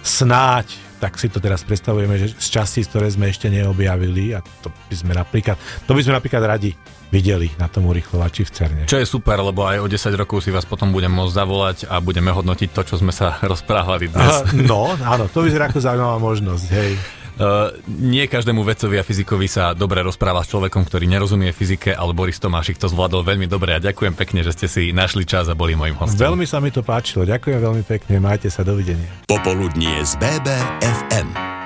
snáď, 0.02 0.66
tak 1.02 1.18
si 1.18 1.26
to 1.26 1.42
teraz 1.42 1.66
predstavujeme, 1.66 2.14
že 2.14 2.34
z 2.38 2.48
častíc, 2.60 2.86
ktoré 2.90 3.10
sme 3.10 3.30
ešte 3.30 3.50
neobjavili 3.50 4.34
a 4.34 4.42
to 4.62 4.70
by 4.70 4.94
sme 4.94 5.12
napríklad, 5.14 5.58
to 5.86 5.94
by 5.94 6.00
sme 6.02 6.14
napríklad 6.14 6.42
radi 6.46 6.70
videli 7.12 7.52
na 7.60 7.68
tom 7.68 7.90
urychlovači 7.90 8.42
v 8.46 8.50
CERNE. 8.50 8.82
Čo 8.88 9.02
je 9.02 9.06
super, 9.06 9.36
lebo 9.42 9.68
aj 9.68 9.84
o 9.84 9.86
10 9.86 10.14
rokov 10.16 10.46
si 10.46 10.54
vás 10.54 10.64
potom 10.64 10.94
budem 10.94 11.12
môcť 11.12 11.34
zavolať 11.34 11.78
a 11.92 12.00
budeme 12.00 12.32
hodnotiť 12.32 12.72
to, 12.72 12.82
čo 12.88 12.94
sme 12.98 13.12
sa 13.12 13.36
rozprávali 13.52 14.08
dnes. 14.08 14.48
Uh, 14.48 14.64
no, 14.64 14.94
áno, 14.96 15.28
to 15.28 15.44
vyzerá 15.44 15.68
ako 15.68 15.78
zaujímavá 15.82 16.16
možnosť, 16.22 16.66
hej. 16.72 16.92
Uh, 17.32 17.72
nie 17.88 18.28
každému 18.28 18.60
vedcovi 18.60 19.00
a 19.00 19.06
fyzikovi 19.06 19.48
sa 19.48 19.72
dobre 19.72 20.04
rozpráva 20.04 20.44
s 20.44 20.52
človekom, 20.52 20.84
ktorý 20.84 21.08
nerozumie 21.08 21.48
fyzike, 21.56 21.96
ale 21.96 22.12
Boris 22.12 22.36
Tomášik 22.36 22.76
to 22.76 22.92
zvládol 22.92 23.24
veľmi 23.24 23.48
dobre 23.48 23.72
a 23.72 23.80
ďakujem 23.80 24.12
pekne, 24.12 24.44
že 24.44 24.52
ste 24.52 24.66
si 24.68 24.82
našli 24.92 25.24
čas 25.24 25.48
a 25.48 25.56
boli 25.56 25.72
mojim 25.72 25.96
hostom. 25.96 26.20
Veľmi 26.20 26.44
sa 26.44 26.60
mi 26.60 26.68
to 26.68 26.84
páčilo, 26.84 27.24
ďakujem 27.24 27.58
veľmi 27.58 27.84
pekne, 27.88 28.20
majte 28.20 28.52
sa, 28.52 28.60
dovidenia. 28.60 29.08
Popoludnie 29.24 30.04
z 30.04 30.12
BBFM. 30.20 31.61